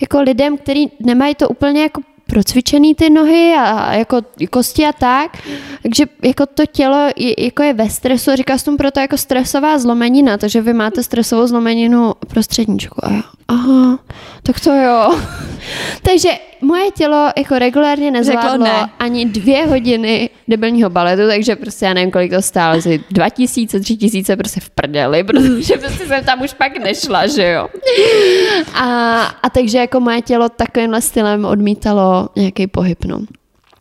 [0.00, 4.20] jako lidem, kteří nemají to úplně jako procvičený ty nohy a jako
[4.50, 5.36] kosti a tak,
[5.82, 9.78] takže jako to tělo je, jako je ve stresu, říká se tomu proto jako stresová
[9.78, 13.98] zlomenina, takže vy máte stresovou zlomeninu prostředníčku a já, aha,
[14.42, 15.18] tak to jo.
[16.02, 18.90] takže moje tělo jako regulárně nezvládlo ne.
[18.98, 23.80] ani dvě hodiny debilního baletu, takže prostě já nevím, kolik to stálo, asi dva tisíce,
[23.80, 27.68] tři tisíce prostě v prdeli, protože prostě jsem tam už pak nešla, že jo.
[28.74, 33.20] A, a takže jako moje tělo takovýmhle stylem odmítalo nějaký pohyb, no.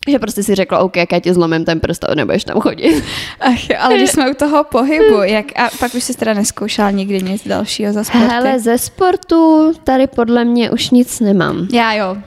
[0.08, 3.04] že prostě si řekla, OK, jak já ti zlomím ten prst a nebudeš tam chodit.
[3.40, 7.24] Ach, ale když jsme u toho pohybu, jak, a pak už jsi teda neskoušela nikdy
[7.24, 8.28] nic dalšího za sporty?
[8.28, 11.68] Hele, ze sportu tady podle mě už nic nemám.
[11.74, 12.18] Já jo.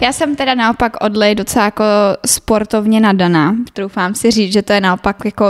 [0.00, 1.84] Já jsem teda naopak odlej docela jako
[2.26, 3.56] sportovně nadaná.
[3.72, 5.44] Troufám si říct, že to je naopak jako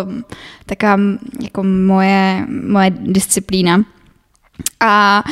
[0.67, 0.97] taková
[1.43, 3.83] jako moje, moje disciplína.
[4.81, 5.23] A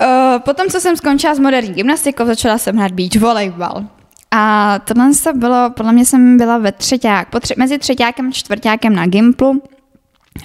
[0.00, 0.06] uh,
[0.38, 3.84] potom, co jsem skončila s moderní gymnastikou, začala jsem hrát beach volejbal.
[4.30, 8.30] A tohle se bylo, podle mě jsem byla ve třeťák, po tři, mezi třetíákem a
[8.30, 9.62] čtvrtákem na Gimplu.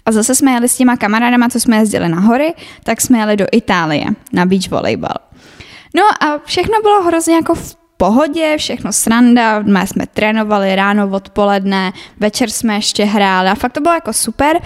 [0.06, 3.38] A zase jsme jeli s těma kamarádama, co jsme jezdili na hory, tak jsme jeli
[3.38, 5.16] do Itálie na beach volejbal.
[5.96, 11.94] No a všechno bylo hrozně jako v pohodě, všechno sranda, my jsme trénovali ráno, odpoledne,
[12.20, 14.62] večer jsme ještě hráli a fakt to bylo jako super.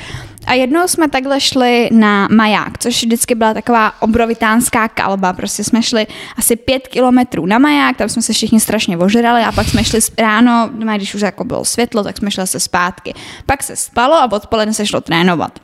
[0.48, 5.84] A jednou jsme takhle šli na maják, což vždycky byla taková obrovitánská kalba, prostě jsme
[5.84, 6.08] šli
[6.38, 10.00] asi pět kilometrů na maják, tam jsme se všichni strašně ožrali a pak jsme šli
[10.18, 13.14] ráno, když už jako bylo světlo, tak jsme šli se zpátky.
[13.46, 15.60] Pak se spalo a odpoledne se šlo trénovat.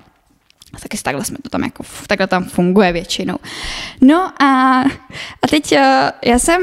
[0.80, 3.36] Taky takhle jsme to tam jako, takhle tam funguje většinou.
[4.02, 4.82] No a,
[5.42, 6.62] a teď eh, já jsem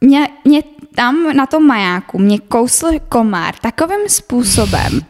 [0.00, 0.62] mě, mě
[0.94, 5.00] tam na tom majáku mě kousl komár takovým způsobem,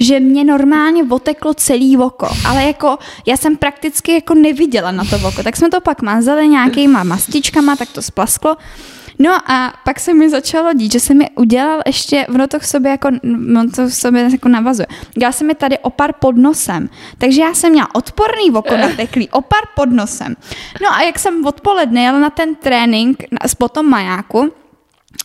[0.00, 5.16] že mě normálně oteklo celý oko, ale jako já jsem prakticky jako neviděla na to
[5.28, 8.56] oko, tak jsme to pak mazali nějakýma mastičkama, tak to splasklo.
[9.22, 12.66] No a pak se mi začalo dít, že se mi udělal ještě, ono to v
[12.66, 13.08] sobě jako,
[13.60, 14.86] on to v sobě jako navazuje.
[15.18, 19.60] Dělal se mi tady opar pod nosem, takže já jsem měla odporný oko nateklý, opar
[19.74, 20.36] pod nosem.
[20.82, 23.22] No a jak jsem odpoledne jela na ten trénink
[23.58, 24.52] po tom majáku,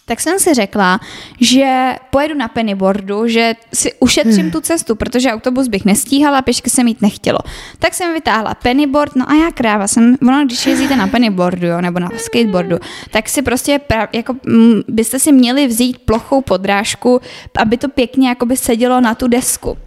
[0.08, 1.00] tak jsem si řekla,
[1.42, 4.52] že pojedu na pennyboardu, že si ušetřím hmm.
[4.52, 7.40] tu cestu, protože autobus bych nestíhala, pěšky se mít nechtělo.
[7.80, 11.82] Tak jsem vytáhla pennyboard, no a já kráva jsem, ono, když jezdíte na pennyboardu, jo,
[11.82, 12.78] nebo na skateboardu,
[13.12, 13.80] tak si prostě,
[14.14, 14.36] jako,
[14.88, 17.22] byste si měli vzít plochou podrážku,
[17.58, 19.78] aby to pěkně jakoby sedělo na tu desku.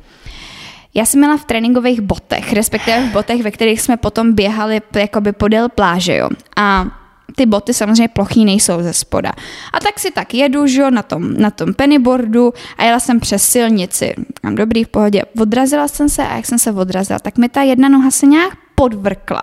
[0.94, 5.32] Já jsem měla v tréninkových botech, respektive v botech, ve kterých jsme potom běhali jakoby
[5.32, 6.28] podél pláže, jo.
[6.56, 6.99] A
[7.40, 9.32] ty boty samozřejmě plochý nejsou ze spoda.
[9.72, 13.42] A tak si tak jedu, že na tom, na tom pennyboardu a jela jsem přes
[13.42, 14.14] silnici.
[14.42, 15.22] Mám dobrý v pohodě.
[15.40, 18.52] Odrazila jsem se a jak jsem se odrazila, tak mi ta jedna noha se nějak
[18.74, 19.42] podvrkla.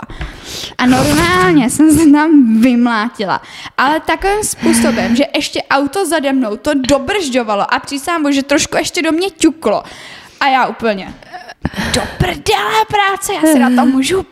[0.78, 3.42] A normálně jsem se tam vymlátila.
[3.78, 9.02] Ale takovým způsobem, že ještě auto zade mnou to dobržďovalo a přísám, že trošku ještě
[9.02, 9.84] do mě ťuklo.
[10.40, 11.14] A já úplně,
[11.94, 14.26] do prdele práce, já si na to můžu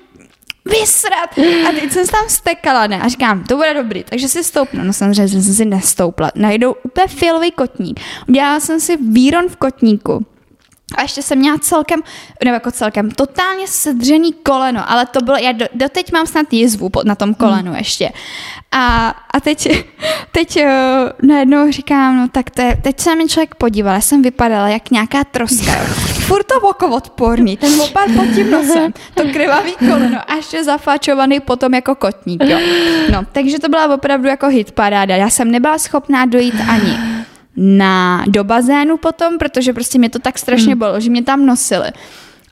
[0.66, 1.30] vysrat.
[1.70, 3.02] A teď jsem se tam stekala, ne?
[3.02, 4.84] A říkám, to bude dobrý, takže si stoupnu.
[4.84, 6.32] No samozřejmě jsem si nestoupla.
[6.36, 8.00] Najdou úplně fialový kotník.
[8.28, 10.26] Udělala jsem si výron v kotníku.
[10.98, 12.02] A ještě jsem měla celkem,
[12.44, 16.90] nebo jako celkem, totálně sedřený koleno, ale to bylo, já do, doteď mám snad jizvu
[17.04, 17.76] na tom kolenu hmm.
[17.76, 18.10] ještě.
[18.72, 19.86] A, a teď,
[20.32, 20.70] teď uh,
[21.30, 24.92] najednou říkám, no tak to je, teď se mi člověk podíval, já jsem vypadala jak
[24.92, 25.72] nějaká troska.
[26.26, 31.40] Furt to oko odporný, ten opad pod tím nosem, to krvavý koleno a ještě zafáčovaný
[31.40, 32.44] potom jako kotník.
[32.44, 32.60] Jo.
[33.12, 35.16] No, takže to byla opravdu jako hit paráda.
[35.16, 36.98] Já jsem nebyla schopná dojít ani
[37.56, 40.80] na, do bazénu potom, protože prostě mě to tak strašně hmm.
[40.80, 41.92] bylo, že mě tam nosili.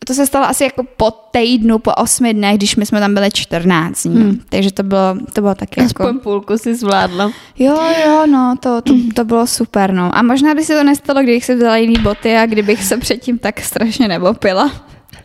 [0.05, 3.31] To se stalo asi jako po týdnu, po osmi dnech, když my jsme tam byli
[3.31, 4.15] 14 dní.
[4.15, 4.39] Hmm.
[4.49, 6.19] Takže to bylo, to bylo taky Aspoň jako...
[6.19, 7.31] půlku si zvládla.
[7.59, 10.17] Jo, jo, no, to, to, to bylo super, no.
[10.17, 13.39] A možná by se to nestalo, kdybych si vzala jiný boty a kdybych se předtím
[13.39, 14.71] tak strašně nebopila.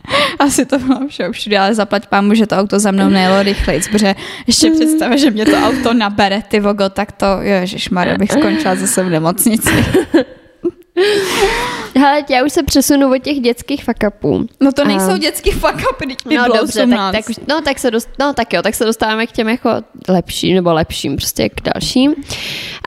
[0.39, 3.81] Asi to bylo vše všude, ale zaplať pámu, že to auto za mnou nejelo rychleji,
[3.91, 4.15] protože
[4.47, 9.03] ještě představa, že mě to auto nabere, ty vogo, tak to, ježišmarja, bych skončila zase
[9.03, 9.85] v nemocnici.
[11.95, 14.47] Hele, já už se přesunu od těch dětských fakapů.
[14.59, 15.17] No to nejsou a...
[15.17, 18.61] dětský fakapy, teď no, dobře, tak, tak, už, no, tak se dost, no tak jo,
[18.61, 19.69] tak se dostáváme k těm jako
[20.07, 22.15] lepším, nebo lepším, prostě k dalším.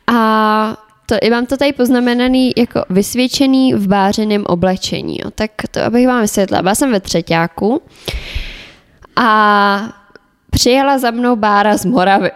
[0.07, 5.19] A to, mám to tady poznamenaný jako vysvědčený v bářeném oblečení.
[5.25, 5.31] Jo.
[5.35, 6.63] Tak to abych vám vysvětlila.
[6.63, 7.83] Byla jsem ve třetíku
[9.17, 9.95] a
[10.51, 12.31] přijela za mnou bára z Moravy.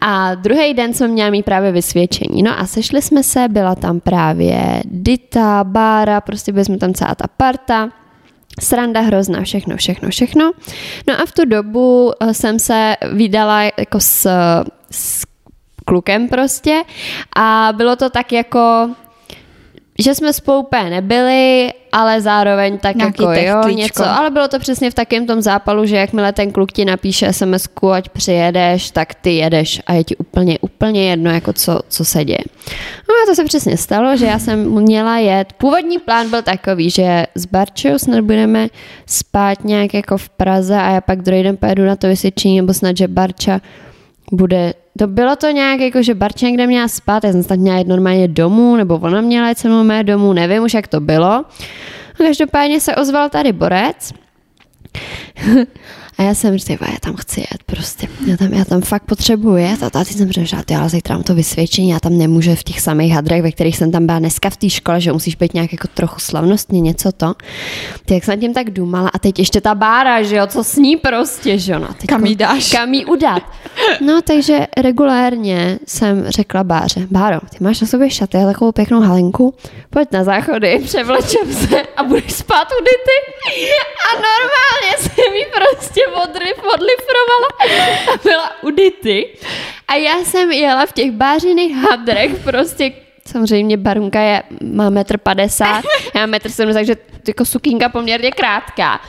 [0.00, 2.42] A druhý den jsme měli mít právě vysvědčení.
[2.42, 7.14] No a sešli jsme se, byla tam právě Dita, Bára, prostě byli jsme tam celá
[7.14, 7.90] ta parta.
[8.60, 10.52] Sranda hrozná, všechno, všechno, všechno.
[11.08, 14.30] No a v tu dobu eh, jsem se vydala jako s,
[14.90, 15.26] s
[15.84, 16.82] klukem prostě
[17.36, 18.90] a bylo to tak jako
[19.98, 24.58] že jsme spolu úplně nebyli, ale zároveň tak Nějaký jako jo, něco, ale bylo to
[24.58, 29.14] přesně v takém tom zápalu, že jakmile ten kluk ti napíše sms ať přijedeš, tak
[29.14, 32.44] ty jedeš a je ti úplně, úplně jedno, jako co, co se děje.
[33.08, 36.90] No a to se přesně stalo, že já jsem měla jet, původní plán byl takový,
[36.90, 38.68] že s Barčou snad budeme
[39.06, 42.74] spát nějak jako v Praze a já pak druhý den pojedu na to vysvědčení, nebo
[42.74, 43.60] snad, že Barča
[44.32, 47.78] bude, to bylo to nějak jako, že Barča někde měla spát, já jsem snad měla
[47.78, 51.00] jít normálně domů, nebo ona měla jít se mnou mé domů, nevím už, jak to
[51.00, 51.32] bylo.
[52.14, 54.12] A každopádně se ozval tady Borec
[56.18, 58.08] A já jsem říkala, já tam chci jet prostě.
[58.26, 59.82] Já tam, já tam fakt potřebuji jet.
[59.82, 62.80] A teď jsem řekla, že ale zítra mám to vysvědčení, já tam nemůžu v těch
[62.80, 65.72] samých hadrech, ve kterých jsem tam byla dneska v té škole, že musíš být nějak
[65.72, 67.34] jako trochu slavnostně, něco to.
[68.04, 70.76] Ty jak jsem tím tak důmala a teď ještě ta bára, že jo, co s
[70.76, 71.78] ní prostě, že jo.
[71.78, 72.72] No, kam jí dáš?
[72.72, 73.42] Kam jí udat.
[74.00, 79.00] No, takže regulérně jsem řekla báře, Báro, ty máš na sobě šaty a takovou pěknou
[79.00, 79.54] halenku,
[79.90, 83.18] pojď na záchody, převlečem se a budeš spát u Dity.
[84.08, 87.48] A normálně se mi prostě odry, odlifrovala
[88.14, 89.28] a byla u Dity.
[89.88, 92.92] A já jsem jela v těch bářiných hadrech prostě
[93.28, 95.82] Samozřejmě Barunka je, má metr padesát,
[96.14, 96.96] já metr 70, takže
[97.28, 99.00] jako sukínka poměrně krátká.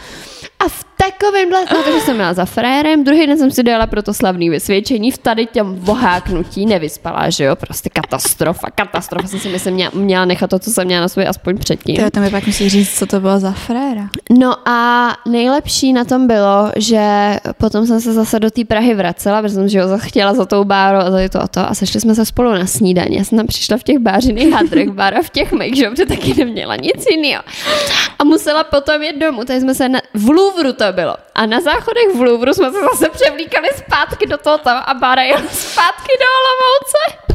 [0.59, 4.01] A v takovém no, takže jsem měla za frérem, druhý den jsem si dala pro
[4.01, 9.49] to slavný vysvědčení, v tady těm voháknutí nevyspala, že jo, prostě katastrofa, katastrofa, jsem si
[9.49, 11.95] myslím, měla, měla nechat to, co jsem měla na sobě aspoň předtím.
[11.95, 14.09] Ty to mi pak musí říct, co to bylo za fréra.
[14.29, 19.41] No a nejlepší na tom bylo, že potom jsem se zase do té Prahy vracela,
[19.41, 21.99] protože jsem že jo, chtěla za tou báru a za to a to a sešli
[21.99, 23.15] jsme se spolu na snídaní.
[23.15, 26.33] Já jsem tam přišla v těch bářiných hadrech, bára v těch make, že jo, taky
[26.33, 27.43] neměla nic jiného.
[28.19, 31.15] A musela potom jít domů, takže jsme se na, v Louvru to bylo.
[31.35, 35.21] A na záchodech v Louvru jsme se zase převlíkali zpátky do toho tam a Bára
[35.21, 37.29] jela zpátky do Olomouce.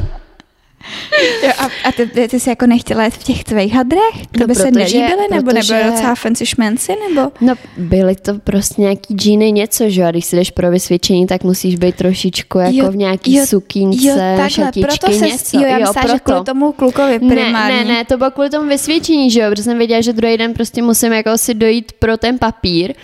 [1.43, 4.27] Jo, a, a ty, ty jsi jako nechtěla jít v těch tvých hadrech?
[4.33, 5.29] To no, by protože, se nelíbily?
[5.31, 6.93] Nebo protože, nebyly docela fancy šmenci?
[7.09, 7.33] Nebo?
[7.41, 11.43] No, byly to prostě nějaký džíny něco, že a když si jdeš pro vysvědčení, tak
[11.43, 15.57] musíš být trošičku jako jo, v nějaký jo, sukínce, jo, takhle, šatičky, proto se, něco.
[15.57, 16.09] Jo, já jo, proto.
[16.09, 17.77] že kvůli tomu klukovi primárně.
[17.77, 20.37] Ne, ne, ne, to bylo kvůli tomu vysvědčení, že jo, protože jsem věděla, že druhý
[20.37, 22.95] den prostě musím jako si dojít pro ten papír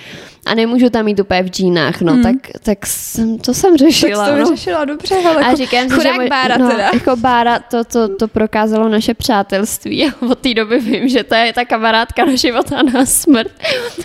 [0.47, 2.23] a nemůžu tam mít úplně v džínách, no, mm.
[2.23, 4.27] tak, tak jsem, to jsem řešila.
[4.27, 4.57] Tak to no.
[4.57, 6.91] řešila, dobře, ale a říkám si, že Bára no, teda.
[6.95, 11.35] Jako Bára, to, to, to prokázalo naše přátelství a od té doby vím, že to
[11.35, 13.51] je ta kamarádka na život a na smrt.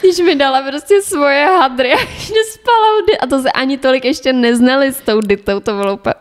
[0.01, 2.85] Když mi dala prostě svoje hadry a ještě spala
[3.19, 6.13] a to se ani tolik ještě neznali s tou ditou, to bylo úplně,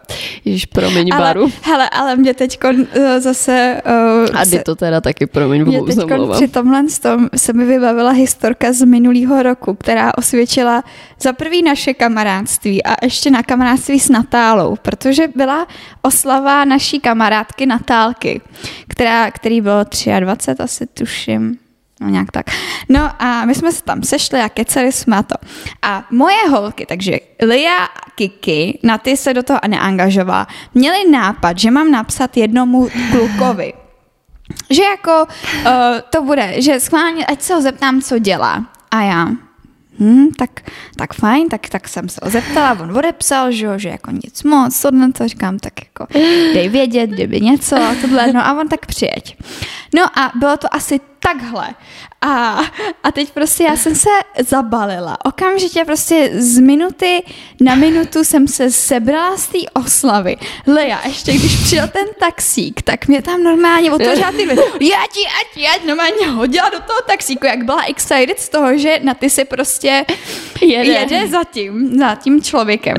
[0.45, 1.49] ježiš, promiň ale, Baru.
[1.63, 2.75] Hele, ale mě teď uh,
[3.19, 3.81] zase...
[3.87, 5.99] Uh, a Dito teda taky, promiň, Mě teď
[6.33, 10.85] při tomhle tom se mi vybavila historka z minulého roku, která osvědčila
[11.21, 15.67] za prvý naše kamarádství a ještě na kamarádství s Natálou, protože byla
[16.03, 18.41] oslava naší kamarádky Natálky,
[18.89, 19.85] která, který bylo
[20.21, 21.59] 23, asi tuším,
[22.01, 22.47] No nějak tak.
[22.89, 25.35] No a my jsme se tam sešli a kecali jsme to.
[25.83, 31.59] A moje holky, takže Lia a Kiki, na ty se do toho neangažovala, měli nápad,
[31.59, 33.73] že mám napsat jednomu klukovi.
[34.71, 35.73] Že jako uh,
[36.11, 38.67] to bude, že schválně, ať se ho zeptám, co dělá.
[38.91, 39.29] A já,
[40.01, 40.51] hm, tak,
[40.97, 44.85] tak fajn, tak, tak jsem se ho zeptala, on odepsal, že, že jako nic moc,
[44.85, 46.07] tohle to říkám, tak jako
[46.55, 49.37] dej vědět, kdyby něco tohle, no a on tak přijeď.
[49.95, 51.75] No a bylo to asi takhle.
[52.21, 52.61] A,
[53.03, 54.11] a teď prostě já jsem se
[54.47, 55.19] zabalila.
[55.25, 57.23] Okamžitě prostě z minuty
[57.61, 60.37] na minutu jsem se sebrala z té oslavy.
[60.67, 64.49] Leja, ještě když přijel ten taxík, tak mě tam normálně otevřela ty
[64.81, 68.99] já ti, ať, ať, normálně hodila do toho taxíku, jak byla excited z toho, že
[69.03, 70.05] na ty se prostě
[70.61, 72.97] jede, jede za, tím, za tím člověkem.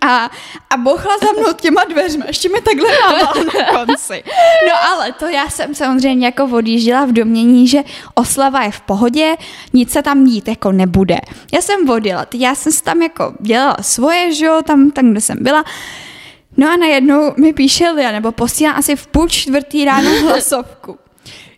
[0.00, 0.30] A,
[0.70, 4.24] a bochla za mnou těma dveřmi, ještě mi takhle mávala na konci.
[4.68, 7.82] No ale to já jsem samozřejmě jako odjížděla v domění, že
[8.14, 9.36] oslava je v pohodě,
[9.72, 11.18] nic se tam dít jako nebude.
[11.52, 15.38] Já jsem odjela, já jsem tam jako dělala svoje, že jo, tam, tam kde jsem
[15.40, 15.64] byla.
[16.56, 20.98] No a najednou mi píše Lia, nebo posílá asi v půl čtvrtý ráno hlasovku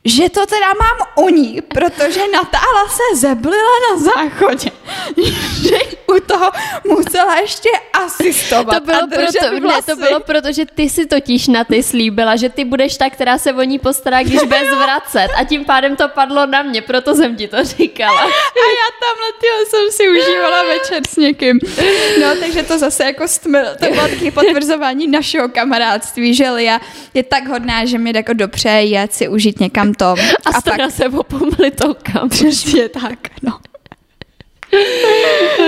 [0.05, 4.71] že to teda mám u ní, protože natáhla se zeblila na záchodě.
[5.63, 5.79] že
[6.17, 6.51] u toho
[6.85, 8.75] musela ještě asistovat.
[8.75, 12.49] To bylo, proto, ne, to bylo proto, že ty si totiž na ty slíbila, že
[12.49, 15.29] ty budeš ta, která se o ní postará, když bez vracet.
[15.37, 18.23] A tím pádem to padlo na mě, proto jsem ti to říkala.
[18.65, 21.61] A já tamhle tyho jsem si užívala večer s někým.
[22.21, 26.81] No, takže to zase jako stmil, to bylo taky potvrzování našeho kamarádství, že Lia
[27.15, 30.05] je tak hodná, že mi jako dopřeje jet si užít někam to.
[30.05, 30.15] A,
[30.55, 30.91] a pak...
[30.91, 32.29] se o kam.
[32.29, 33.74] Přesně tak, no.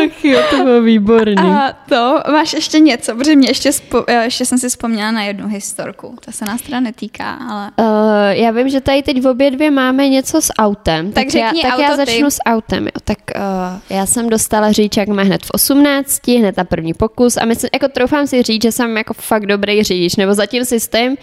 [0.05, 1.37] Ach jo, to bylo výborný.
[1.37, 5.49] A to, máš ještě něco, protože mě ještě, spo, ještě jsem si vzpomněla na jednu
[5.49, 6.17] historku.
[6.25, 7.71] To se nás teda netýká, ale...
[7.81, 7.87] Uh,
[8.31, 11.13] já vím, že tady teď v obě dvě máme něco s autem.
[11.13, 12.31] Tak, tak já, tak já začnu ty.
[12.31, 12.85] s autem.
[12.85, 12.93] Jo.
[13.05, 17.45] Tak uh, já jsem dostala řidičák má hned v 18, hned na první pokus a
[17.45, 21.15] myslím, jako troufám si říct, že jsem jako fakt dobrý řidič, nebo zatím systém,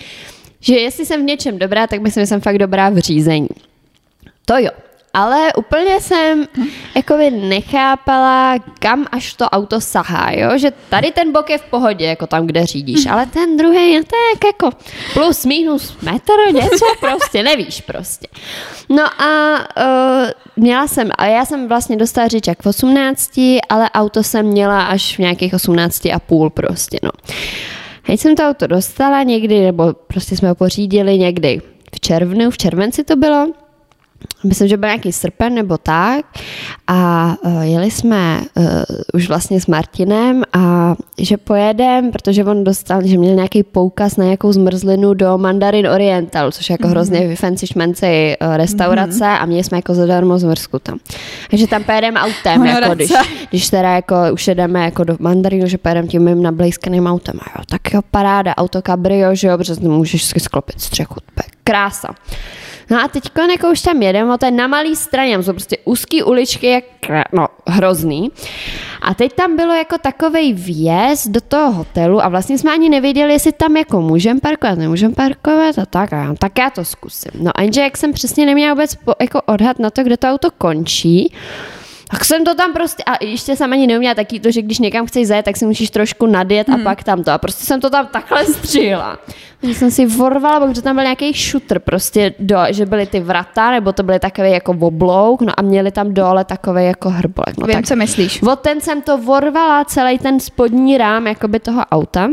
[0.59, 3.49] že jestli jsem v něčem dobrá, tak myslím, že jsem fakt dobrá v řízení.
[4.45, 4.69] To jo.
[5.15, 6.47] Ale úplně jsem
[6.95, 10.57] jakoby nechápala, kam až to auto sahá, jo?
[10.57, 14.03] že tady ten bok je v pohodě, jako tam, kde řídíš, ale ten druhý je
[14.03, 14.69] tak jako
[15.13, 18.27] plus, minus metr, něco prostě, nevíš prostě.
[18.89, 23.39] No a uh, měla jsem, a já jsem vlastně dostala řičák v 18,
[23.69, 27.09] ale auto jsem měla až v nějakých 18 a půl prostě, no.
[28.05, 31.61] Teď jsem to auto dostala někdy, nebo prostě jsme ho pořídili někdy
[31.95, 33.47] v červnu, v červenci to bylo
[34.43, 36.25] myslím, že byl nějaký srpen nebo tak
[36.87, 38.65] a uh, jeli jsme uh,
[39.13, 44.25] už vlastně s Martinem a že pojedem, protože on dostal, že měl nějaký poukaz na
[44.25, 46.89] nějakou zmrzlinu do Mandarin Oriental, což je jako mm-hmm.
[46.89, 49.41] hrozně fancy šmenci uh, restaurace mm-hmm.
[49.41, 50.99] a měli jsme jako zadarmo zmrzku tam.
[51.49, 53.11] Takže tam pojedeme autem, jako když,
[53.49, 57.39] když teda jako už jedeme jako do Mandarinu, že pojedeme tím mým nablízkaným autem.
[57.41, 61.15] A jo, tak jo, paráda, auto cabrio, že jo, protože můžeš si sklopit střechu,
[61.63, 62.15] krása.
[62.89, 66.23] No a teď jako už tam jedeme, to je na malý straně, jsou prostě úzký
[66.23, 66.83] uličky, jak,
[67.33, 68.31] no, hrozný.
[69.01, 73.33] A teď tam bylo jako takový vjezd do toho hotelu a vlastně jsme ani nevěděli,
[73.33, 76.13] jestli tam jako můžeme parkovat, nemůžeme parkovat a tak.
[76.13, 77.31] A já, tak já to zkusím.
[77.39, 80.51] No a jak jsem přesně neměla vůbec po, jako odhad na to, kde to auto
[80.51, 81.33] končí,
[82.13, 85.05] tak jsem to tam prostě, a ještě jsem ani neuměla taky to, že když někam
[85.05, 86.81] chceš zajet, tak si musíš trošku nadjet hmm.
[86.81, 87.31] a pak tam to.
[87.31, 89.19] A prostě jsem to tam takhle střihla.
[89.63, 93.71] Že jsem si vorvala, protože tam byl nějaký šutr prostě, do, že byly ty vrata,
[93.71, 97.57] nebo to byly takové jako oblouk, no a měli tam dole takové jako hrbolek.
[97.57, 98.41] No Vím, tak, co myslíš.
[98.41, 102.29] O ten jsem to vorvala, celý ten spodní rám jakoby toho auta.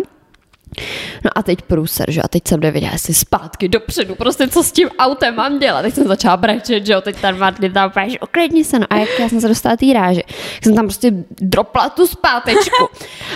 [1.25, 2.23] No a teď průser, že?
[2.23, 5.83] A teď jsem nevěděla, jestli zpátky dopředu, prostě co s tím autem mám dělat.
[5.83, 8.97] Teď jsem začala brečet, že jo, teď ten Martin tam že uklidni se, no a
[8.97, 10.21] jak já jsem se dostala té ráže,
[10.63, 11.11] jsem tam prostě
[11.41, 12.89] dropla tu zpátečku.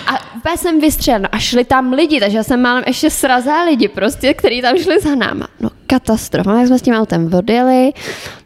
[0.06, 3.62] A úplně jsem vystřelila, no a šli tam lidi, takže já jsem málem ještě srazá
[3.62, 5.46] lidi prostě, kteří tam šli za náma.
[5.60, 7.92] No katastrofa, jak jsme s tím autem odjeli,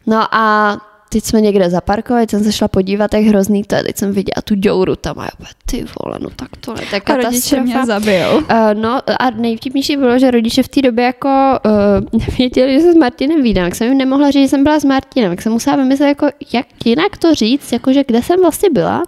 [0.07, 0.76] no a
[1.09, 4.42] teď jsme někde zaparkovali, jsem se šla podívat, jak hrozný to je, teď jsem viděla
[4.44, 7.62] tu děuru tam a já ty vole, no tak to je tak katastrofa.
[7.62, 8.36] mě zabijou.
[8.36, 8.44] Uh,
[8.74, 11.28] no a nejvtipnější bylo, že rodiče v té době jako
[11.66, 14.80] uh, nevěděli, že se s Martinem vídám, tak jsem jim nemohla říct, že jsem byla
[14.80, 18.70] s Martinem, tak jsem musela vymyslet, jako, jak jinak to říct, jakože kde jsem vlastně
[18.70, 19.02] byla.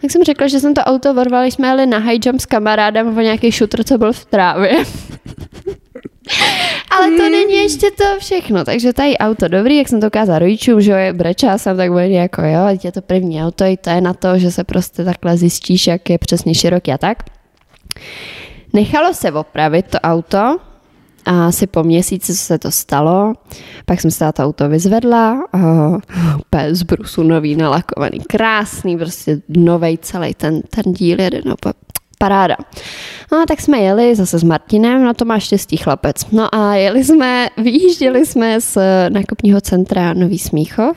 [0.00, 3.18] Tak jsem řekla, že jsem to auto vorvali, jsme jeli na high jump s kamarádem
[3.18, 4.72] o nějaký šutr, co byl v trávě.
[6.90, 7.32] Ale to hmm.
[7.32, 11.12] není ještě to všechno, takže tady auto dobrý, jak jsem to ukázala rodičům, že je
[11.12, 14.38] brečá jsem, tak bude jako jo, je to první auto, i to je na to,
[14.38, 17.18] že se prostě takhle zjistíš, jak je přesně široký a tak.
[18.72, 20.58] Nechalo se opravit to auto,
[21.24, 23.34] a asi po měsíci, co se to stalo,
[23.86, 25.58] pak jsem se to auto vyzvedla, a
[26.38, 31.54] úplně z brusu nový, nalakovaný, krásný, prostě novej celý ten, ten díl jeden, no,
[32.22, 32.56] paráda.
[33.32, 36.26] No a tak jsme jeli zase s Martinem, na to má štěstí chlapec.
[36.32, 40.96] No a jeli jsme, vyjížděli jsme z nákupního centra Nový Smíchov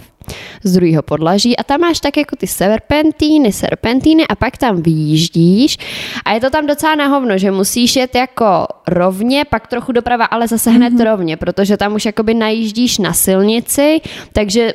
[0.63, 5.77] z druhého podlaží a tam máš tak jako ty serpentíny, serpentíny a pak tam vyjíždíš
[6.25, 10.25] a je to tam docela na hovno, že musíš jet jako rovně, pak trochu doprava,
[10.25, 11.03] ale zase hned mm-hmm.
[11.03, 14.01] rovně, protože tam už jakoby najíždíš na silnici,
[14.33, 14.73] takže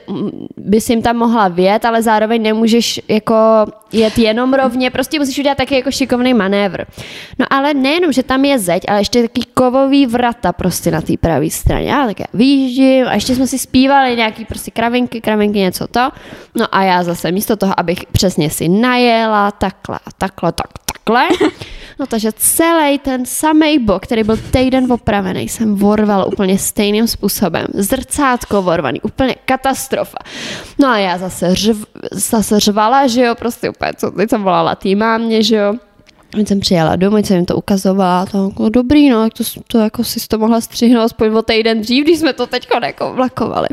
[0.56, 3.34] bys jim tam mohla vjet, ale zároveň nemůžeš jako
[3.92, 6.84] jet jenom rovně, prostě musíš udělat taky jako šikovný manévr.
[7.38, 11.16] No ale nejenom, že tam je zeď, ale ještě taky kovový vrata prostě na té
[11.20, 11.90] pravé straně.
[11.90, 16.10] Já tak já vyjíždím a ještě jsme si zpívali nějaký prostě kravinky, kravinky, něco to.
[16.54, 21.28] No a já zase místo toho, abych přesně si najela takhle a takhle, tak takhle,
[22.00, 27.66] No takže celý ten samý bok, který byl týden opravený, jsem vorval úplně stejným způsobem.
[27.74, 30.18] Zrcátko vorvaný, úplně katastrofa.
[30.78, 34.74] No a já zase, řv, zase řvala, že jo, prostě úplně, co, teď jsem volala
[34.74, 35.74] tý mámě, že jo,
[36.30, 40.04] Když jsem přijela domů, jsem jim to ukazovala, to jako dobrý, no, to, to jako
[40.04, 43.68] si to mohla střihnout aspoň o týden dřív, když jsme to teď jako vlakovali.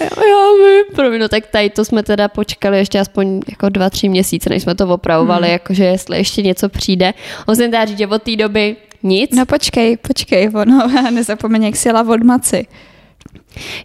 [0.00, 3.68] A já, já vím, promiň, no, tak tady to jsme teda počkali ještě aspoň jako
[3.68, 5.52] dva, tři měsíce, než jsme to opravovali, hmm.
[5.52, 7.14] jakože jestli ještě něco přijde.
[7.48, 9.30] Musím teda říct, že od té doby nic.
[9.34, 12.66] No počkej, počkej, ono, nezapomeň, jak si od maci.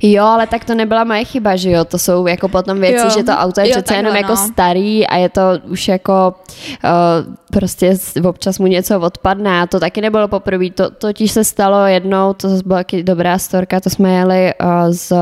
[0.01, 3.09] Jo, ale tak to nebyla moje chyba, že jo, to jsou jako potom věci, jo.
[3.18, 4.38] že to auto je jo, přece jenom jako no.
[4.38, 6.36] starý a je to už jako
[6.84, 11.86] uh, prostě občas mu něco odpadne a to taky nebylo poprvé, to totiž se stalo
[11.86, 15.13] jednou, to byla taky dobrá storka, to jsme jeli uh, z,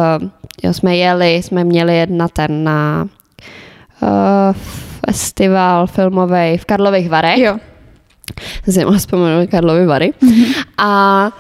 [0.64, 3.08] jo, jsme jeli, jsme měli jedna ten na
[4.02, 4.10] uh,
[5.08, 7.38] festival filmový v Karlových Varech.
[7.38, 7.58] Jo.
[8.68, 10.14] Jsem mohla vzpomenout Karlovy Vary.
[10.22, 10.64] Mm-hmm.
[10.78, 11.32] A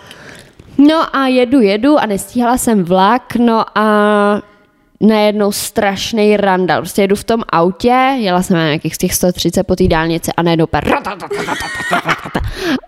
[0.78, 4.41] No a jedu, jedu a nestíhala jsem vlak, no a
[5.01, 6.82] najednou strašný randal.
[6.82, 10.32] Prostě jedu v tom autě, jela jsem na nějakých z těch 130 po té dálnici
[10.38, 10.84] a najednou per...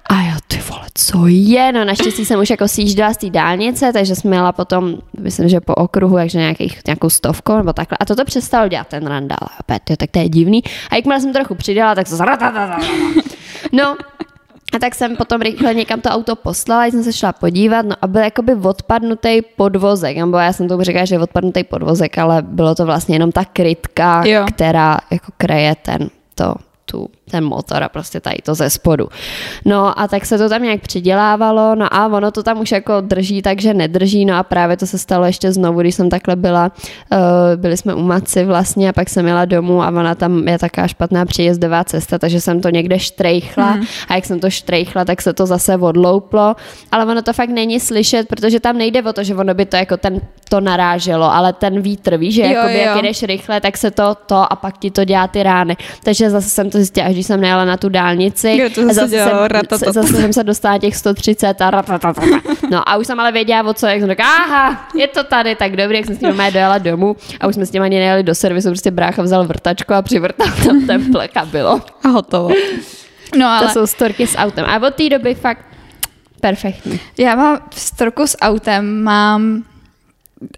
[0.10, 1.72] A já ty vole, co je?
[1.72, 5.60] No naštěstí jsem už jako sjížděla z té dálnice, takže jsme jela potom, myslím, že
[5.60, 7.98] po okruhu, takže nějakých, nějakou stovku nebo takhle.
[8.00, 9.38] A toto přestalo dělat ten randál.
[9.42, 10.64] A opět, jo, tak to je divný.
[10.90, 12.16] A jakmile jsem trochu přidala, tak se
[13.72, 13.96] No,
[14.76, 18.08] a tak jsem potom rychle někam to auto poslala, jsem se šla podívat, no a
[18.08, 22.76] byl jakoby odpadnutý podvozek, nebo já jsem tomu říkala, že je odpadnutý podvozek, ale bylo
[22.76, 24.46] to vlastně jenom ta krytka, jo.
[24.56, 26.56] která jako kreje ten, to,
[26.96, 29.08] tu ten motor a prostě tady to ze spodu.
[29.66, 33.02] No a tak se to tam nějak přidělávalo, no a ono to tam už jako
[33.02, 36.72] drží, takže nedrží, no a právě to se stalo ještě znovu, když jsem takhle byla,
[37.12, 37.20] uh,
[37.56, 40.88] byli jsme u Maci vlastně a pak jsem jela domů a ona tam je taká
[40.88, 43.84] špatná příjezdová cesta, takže jsem to někde štrejchla mm.
[44.08, 46.56] a jak jsem to štrejchla, tak se to zase odlouplo,
[46.92, 49.76] ale ono to fakt není slyšet, protože tam nejde o to, že ono by to
[49.76, 52.80] jako ten to naráželo, ale ten vítr, víš, že jo, jakoby, jo.
[52.80, 55.78] jak jedeš rychle, tak se to to a pak ti to dělá ty rány.
[56.04, 58.58] Takže zase jsem to zjistila, když jsem nejela na tu dálnici.
[58.58, 61.84] Jo, to zase, dělalo, jsem, zase jsem se dostala těch 130 a
[62.72, 65.56] No a už jsem ale věděla, o co, jak jsem řekla, aha, je to tady,
[65.56, 68.24] tak dobrý, jak jsem s tím dojela domů a už jsme s tím ani nejeli
[68.24, 71.82] do servisu, prostě brácha vzal vrtačku a přivrtal tam ten plek a bylo.
[72.04, 72.50] A hotovo.
[73.38, 73.68] No, ale...
[73.68, 74.66] To jsou storky s autem.
[74.66, 75.66] A od té doby fakt
[76.42, 77.00] perfektní.
[77.18, 79.64] Já mám storku s autem, mám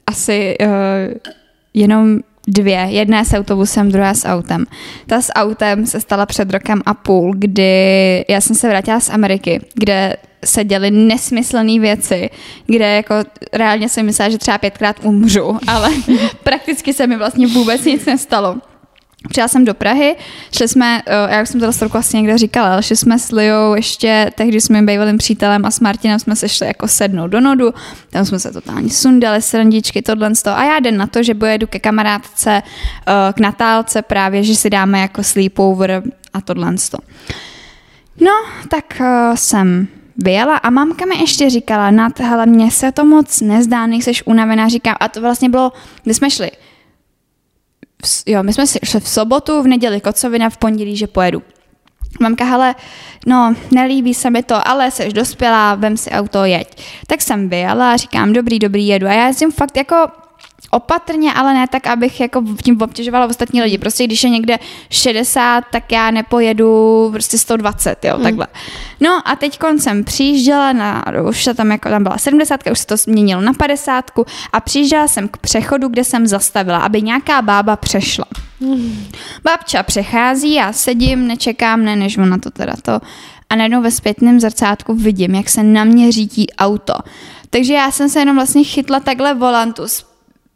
[0.07, 0.67] asi uh,
[1.73, 2.79] jenom dvě.
[2.89, 4.65] Jedna s autobusem, druhá s autem.
[5.07, 9.09] Ta s autem se stala před rokem a půl, kdy já jsem se vrátila z
[9.09, 12.29] Ameriky, kde se děly nesmyslné věci,
[12.65, 13.15] kde jako
[13.53, 15.89] reálně jsem myslela, že třeba pětkrát umřu, ale
[16.43, 18.55] prakticky se mi vlastně vůbec nic nestalo.
[19.29, 20.15] Přijela jsem do Prahy,
[20.55, 23.31] šli jsme, eh, já už jsem to storku asi někde říkala, ale šli jsme s
[23.31, 27.27] Liou ještě tehdy s mým bývalým přítelem a s Martinem jsme se šli jako sednout
[27.27, 27.73] do nodu,
[28.09, 30.57] tam jsme se totálně sundali, srandičky, tohle z toho.
[30.57, 32.63] A já den na to, že pojedu ke kamarádce,
[33.07, 36.03] eh, k Natálce právě, že si dáme jako sleepover
[36.33, 37.01] a tohle z toho.
[38.21, 38.31] No,
[38.69, 39.87] tak uh, jsem
[40.17, 44.69] vyjela a mamka mi ještě říkala, Nat, hele, mně se to moc nezdá, nejseš unavená,
[44.69, 45.71] říkám, a to vlastně bylo,
[46.03, 46.51] kdy jsme šli
[48.25, 51.41] jo, my jsme si šli v sobotu, v neděli kocovina, v pondělí, že pojedu.
[52.19, 52.75] Mamka, hele,
[53.25, 56.83] no, nelíbí se mi to, ale jsi dospělá, vem si auto, jeď.
[57.07, 59.07] Tak jsem vyjela a říkám, dobrý, dobrý, jedu.
[59.07, 60.07] A já jezdím fakt jako
[60.71, 63.77] opatrně, ale ne tak, abych jako tím obtěžovala ostatní lidi.
[63.77, 64.59] Prostě když je někde
[64.89, 68.23] 60, tak já nepojedu prostě 120, jo, mm.
[68.23, 68.47] takhle.
[68.99, 72.97] No a teď jsem přijížděla na, už tam jako tam byla 70, už se to
[72.97, 74.11] změnilo na 50
[74.53, 78.25] a přijížděla jsem k přechodu, kde jsem zastavila, aby nějaká bába přešla.
[78.59, 79.07] Mm.
[79.43, 82.99] Babča přechází, já sedím, nečekám, ne, než ona to teda to
[83.49, 86.93] a najednou ve zpětném zrcátku vidím, jak se na mě řítí auto.
[87.49, 89.83] Takže já jsem se jenom vlastně chytla takhle volantu,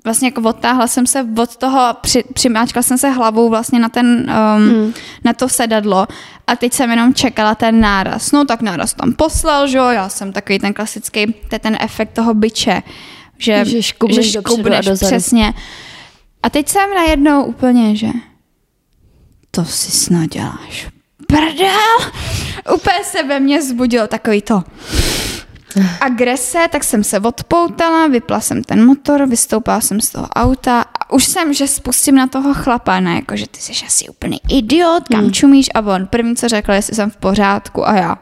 [0.03, 4.05] vlastně jako odtáhla jsem se od toho, při, přimáčkala jsem se hlavou vlastně na ten,
[4.55, 4.93] um, hmm.
[5.23, 6.07] na to sedadlo
[6.47, 8.31] a teď jsem jenom čekala ten náraz.
[8.31, 11.77] No tak náraz tam poslal, že jo, já jsem takový ten klasický, to je ten
[11.81, 12.83] efekt toho byče,
[13.37, 15.53] že, že škubneš, že škubneš přesně.
[16.43, 18.07] A teď jsem najednou úplně, že
[19.51, 20.87] to si snad děláš.
[21.27, 22.11] Prdel!
[22.75, 24.63] Úplně se ve mně zbudilo takový to
[26.01, 31.13] agrese, tak jsem se odpoutala, vypla jsem ten motor, vystoupala jsem z toho auta a
[31.13, 35.03] už jsem, že spustím na toho chlapa, ne, jako, že ty jsi asi úplný idiot,
[35.07, 35.31] kam hmm.
[35.31, 38.17] čumíš a on první, co řekl, jestli jsem v pořádku a já.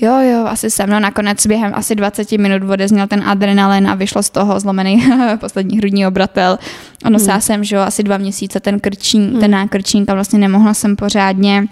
[0.00, 0.90] Jo, jo, asi jsem.
[0.90, 5.04] No nakonec během asi 20 minut odezněl ten adrenalin a vyšlo z toho zlomený
[5.40, 6.58] poslední hrudní obratel.
[7.04, 7.40] Ono hmm.
[7.40, 9.40] jsem, že jo, asi dva měsíce ten krčín, hmm.
[9.40, 11.66] ten nákrčník a vlastně nemohla jsem pořádně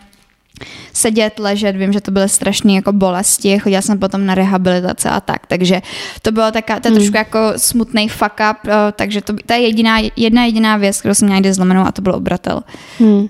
[0.93, 5.21] sedět, ležet, vím, že to byly strašné jako bolesti, chodila jsem potom na rehabilitace a
[5.21, 5.83] tak, takže
[6.23, 7.01] to bylo taká, to je hmm.
[7.01, 11.15] trošku jako smutný fuck up, eh, takže to, to je jediná, jedna jediná věc, kterou
[11.15, 12.63] jsem měla někdy zlomenou a to byl obratel.
[12.99, 13.29] Hmm.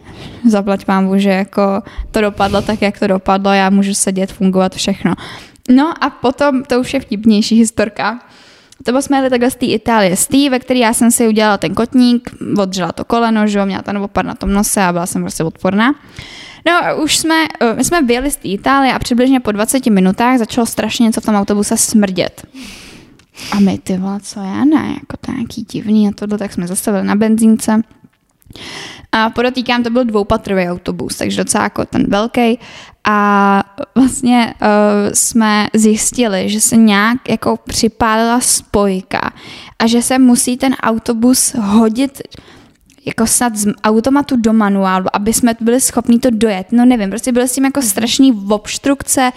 [0.49, 5.15] Zaplať vám, že jako to dopadlo tak, jak to dopadlo, já můžu sedět, fungovat, všechno.
[5.71, 8.19] No a potom, to už je vtipnější historka,
[8.85, 11.59] to jsme jeli takhle z té Itálie, z té, ve které já jsem si udělala
[11.59, 15.07] ten kotník, odřela to koleno, že jo, měla ten opad na tom nose a byla
[15.07, 15.95] jsem prostě odporná.
[16.67, 20.67] No, už jsme, eh, my jsme vyjeli z Itálie a přibližně po 20 minutách začalo
[20.67, 22.47] strašně něco v tom autobuse smrdět.
[23.53, 27.05] A my, ty vole, co já ne, jako nějaký divný a tohle, tak jsme zastavili
[27.05, 27.83] na benzínce.
[29.13, 32.59] A podotýkám, to byl dvoupatrový autobus, takže docela jako ten velký.
[33.05, 33.63] A
[33.95, 39.33] vlastně uh, jsme zjistili, že se nějak jako připálila spojka
[39.79, 42.23] a že se musí ten autobus hodit
[43.07, 46.67] jako snad z automatu do manuálu, aby jsme byli schopni to dojet.
[46.73, 49.33] No nevím, prostě byly s tím jako strašný obstrukce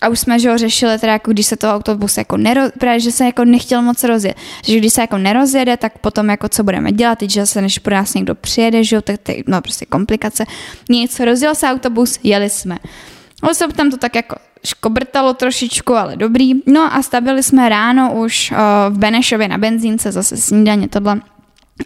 [0.00, 3.00] a už jsme, že ho řešili teda, jako když se to autobus jako nero, právě,
[3.00, 4.36] že se jako nechtěl moc rozjet.
[4.64, 7.78] Že když se jako nerozjede, tak potom jako co budeme dělat, teď, že se než
[7.78, 10.44] pro nás někdo přijede, že jo, tak, tak no prostě komplikace.
[10.90, 12.78] Nic, rozjel se autobus, jeli jsme.
[13.42, 16.52] Ale se tam to tak jako škobrtalo trošičku, ale dobrý.
[16.66, 18.56] No a stavili jsme ráno už uh,
[18.94, 21.20] v Benešově na benzínce, zase snídaně tohle.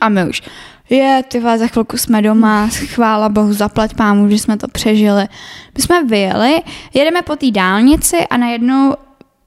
[0.01, 0.43] A my už,
[0.91, 5.29] je, ty za chvilku jsme doma, chvála bohu, zaplať pámu, že jsme to přežili.
[5.77, 6.63] My jsme vyjeli,
[6.95, 8.95] jedeme po té dálnici a najednou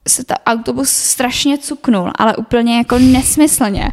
[0.07, 3.91] se ta autobus strašně cuknul, ale úplně jako nesmyslně.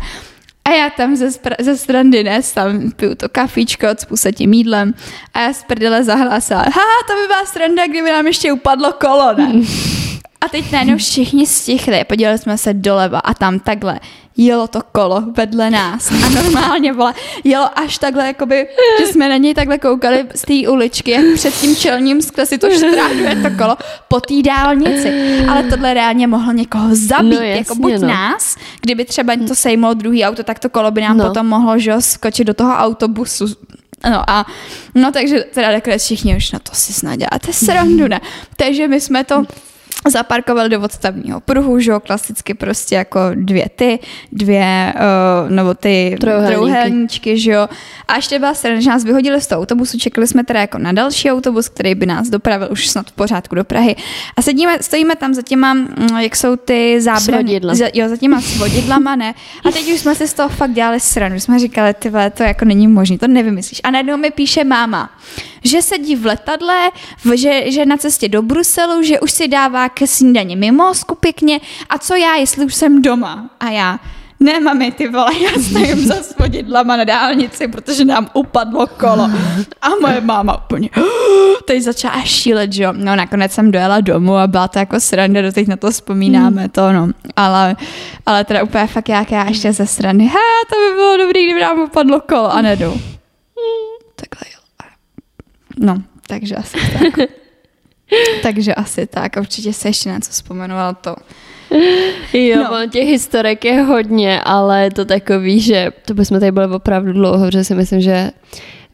[0.64, 4.94] A já tam ze, spra- ze strany dnes, tam piju to kafíčko s tím jídlem
[5.34, 9.34] a já z prdele zahlásila, ha, to by byla stranda, kdyby nám ještě upadlo kolo,
[9.36, 9.52] ne?
[10.44, 14.00] A teď najednou všichni stichli, podívali jsme se doleva a tam takhle
[14.36, 17.14] jelo to kolo vedle nás a normálně vole,
[17.44, 18.66] jelo až takhle, jakoby,
[19.00, 22.58] že jsme na něj takhle koukali z té uličky, jak před tím čelním skle si
[22.58, 23.76] to štráduje to kolo
[24.08, 25.12] po té dálnici.
[25.48, 28.08] Ale tohle reálně mohlo někoho zabít, no, jasně, jako buď no.
[28.08, 31.26] nás, kdyby třeba to sejmlo druhý auto, tak to kolo by nám no.
[31.26, 33.46] potom mohlo, že skočit do toho autobusu
[34.10, 34.46] No a
[34.94, 38.20] no takže teda takhle všichni už na to si snad děláte srandu, ne?
[38.56, 39.44] Takže my jsme to
[40.10, 43.98] zaparkoval do odstavního pruhu, že jo, klasicky prostě jako dvě ty,
[44.32, 47.68] dvě, uh, nebo ty trouhelníčky, že jo.
[48.08, 50.92] A ještě byla strana, že nás vyhodili z toho autobusu, čekali jsme teda jako na
[50.92, 53.96] další autobus, který by nás dopravil už snad v pořádku do Prahy.
[54.36, 57.60] A sedíme, stojíme tam za těma, mm, jak jsou ty zábrany.
[57.72, 59.34] Za, jo, za těma svodidlama, ne.
[59.64, 62.64] A teď už jsme si z toho fakt dělali stranu, jsme říkali, ty to jako
[62.64, 63.80] není možné, to nevymyslíš.
[63.84, 65.10] A najednou mi píše máma,
[65.64, 66.90] že sedí v letadle,
[67.34, 71.98] že, že na cestě do Bruselu, že už si dává ke snídani mimozku pěkně a
[71.98, 73.50] co já, jestli už jsem doma.
[73.60, 74.00] A já,
[74.40, 79.30] ne, mami, ty vole, já stojím za svodidlama na dálnici, protože nám upadlo kolo.
[79.82, 80.90] A moje máma úplně,
[81.64, 82.92] teď začala šílet, že jo.
[82.92, 86.60] No nakonec jsem dojela domů a byla to jako sranda, do teď na to vzpomínáme
[86.60, 86.70] hmm.
[86.70, 87.08] to, no.
[87.36, 87.76] Ale,
[88.26, 91.60] ale teda úplně fakt jak já ještě ze strany, he, to by bylo dobrý, kdyby
[91.60, 93.00] nám upadlo kolo a nedu.
[94.16, 94.53] Takhle jo.
[95.78, 97.28] No, takže asi tak.
[98.42, 99.32] takže asi tak.
[99.40, 101.16] Určitě se ještě něco vzpomenoval to.
[102.32, 102.86] Jo, no.
[102.90, 107.64] těch historek je hodně, ale to takový, že to bychom tady byli opravdu dlouho, že
[107.64, 108.30] si myslím, že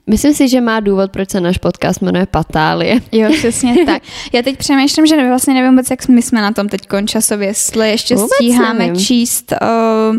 [0.06, 3.00] Myslím si, že má důvod, proč se náš podcast jmenuje Patálie.
[3.12, 4.02] Jo, přesně tak.
[4.32, 7.90] Já teď přemýšlím, že vlastně nevím vůbec, jak my jsme na tom teď časově, jestli
[7.90, 8.96] ještě vůbec stíháme nevím.
[8.96, 10.16] číst uh,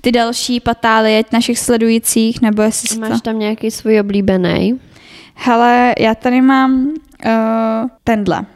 [0.00, 3.20] ty další patálie našich sledujících, nebo jestli Máš to...
[3.20, 4.80] tam nějaký svůj oblíbený?
[5.34, 6.92] Hele, já tady mám uh,
[8.04, 8.46] tenhle.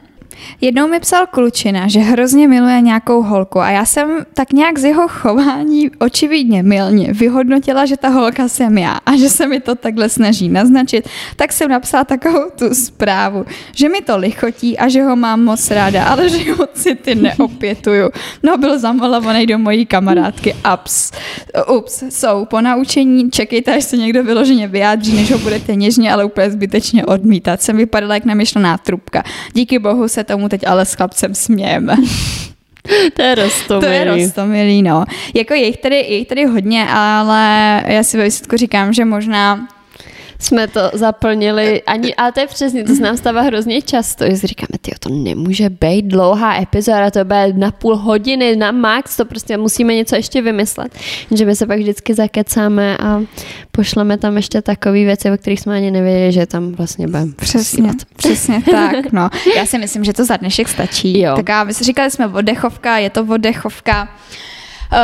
[0.61, 4.84] Jednou mi psal klučina, že hrozně miluje nějakou holku a já jsem tak nějak z
[4.84, 9.74] jeho chování očividně milně vyhodnotila, že ta holka jsem já a že se mi to
[9.74, 15.03] takhle snaží naznačit, tak jsem napsala takovou tu zprávu, že mi to lichotí a že
[15.03, 18.11] ho mám moc ráda, ale že ho city neopětuju.
[18.43, 21.12] No byl zamalovaný do mojí kamarádky ups.
[21.76, 26.24] Ups, jsou po naučení, čekejte, až se někdo vyloženě vyjádří, než ho budete něžně, ale
[26.24, 27.62] úplně zbytečně odmítat.
[27.62, 29.22] Jsem vypadala jak namyšlená trubka.
[29.53, 31.96] Díky bohu se tomu teď ale s chlapcem smějeme.
[33.16, 33.86] To je rostomilý.
[33.86, 35.04] To je rostomilý, no.
[35.34, 39.04] Jako je jich tady, je jich tady hodně, ale já si ve výsledku říkám, že
[39.04, 39.68] možná
[40.39, 44.36] jsme to zaplnili, ani, ale to je přesně, to se nám stává hrozně často, že
[44.36, 49.16] si říkáme, ty to nemůže být dlouhá epizoda, to bude na půl hodiny, na max,
[49.16, 50.95] to prostě musíme něco ještě vymyslet.
[51.30, 53.22] Že my se pak vždycky zakecáme a
[53.72, 57.32] pošleme tam ještě takové věci, o kterých jsme ani nevěděli, že tam vlastně budeme.
[57.36, 59.30] Přesně, přesně tak, no.
[59.57, 61.20] Já si myslím, že to za dnešek stačí.
[61.20, 61.36] Jo.
[61.36, 64.09] Tak a my si říkali jsme oddechovka, je to oddechovka.
[64.93, 64.99] Uh,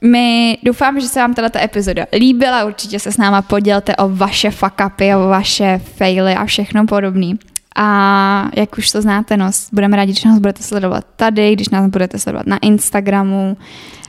[0.00, 4.48] my doufám, že se vám tato epizoda líbila, určitě se s náma podělte o vaše
[4.50, 7.32] fuck-upy, o vaše faily a všechno podobné.
[7.76, 11.90] A jak už to znáte, no, budeme rádi, když nás budete sledovat tady, když nás
[11.90, 13.56] budete sledovat na Instagramu,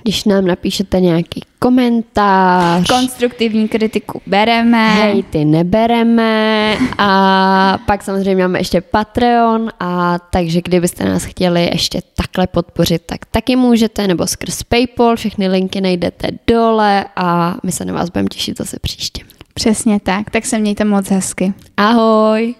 [0.04, 2.88] když nám napíšete nějaký komentář.
[2.88, 4.90] Konstruktivní kritiku bereme.
[4.90, 6.78] Hej, ty nebereme.
[6.98, 13.26] A pak samozřejmě máme ještě Patreon, a takže kdybyste nás chtěli ještě takhle podpořit, tak
[13.26, 18.28] taky můžete, nebo skrz Paypal, všechny linky najdete dole a my se na vás budeme
[18.28, 19.24] těšit zase příště.
[19.54, 21.54] Přesně tak, tak se mějte moc hezky.
[21.78, 22.56] Ahoj.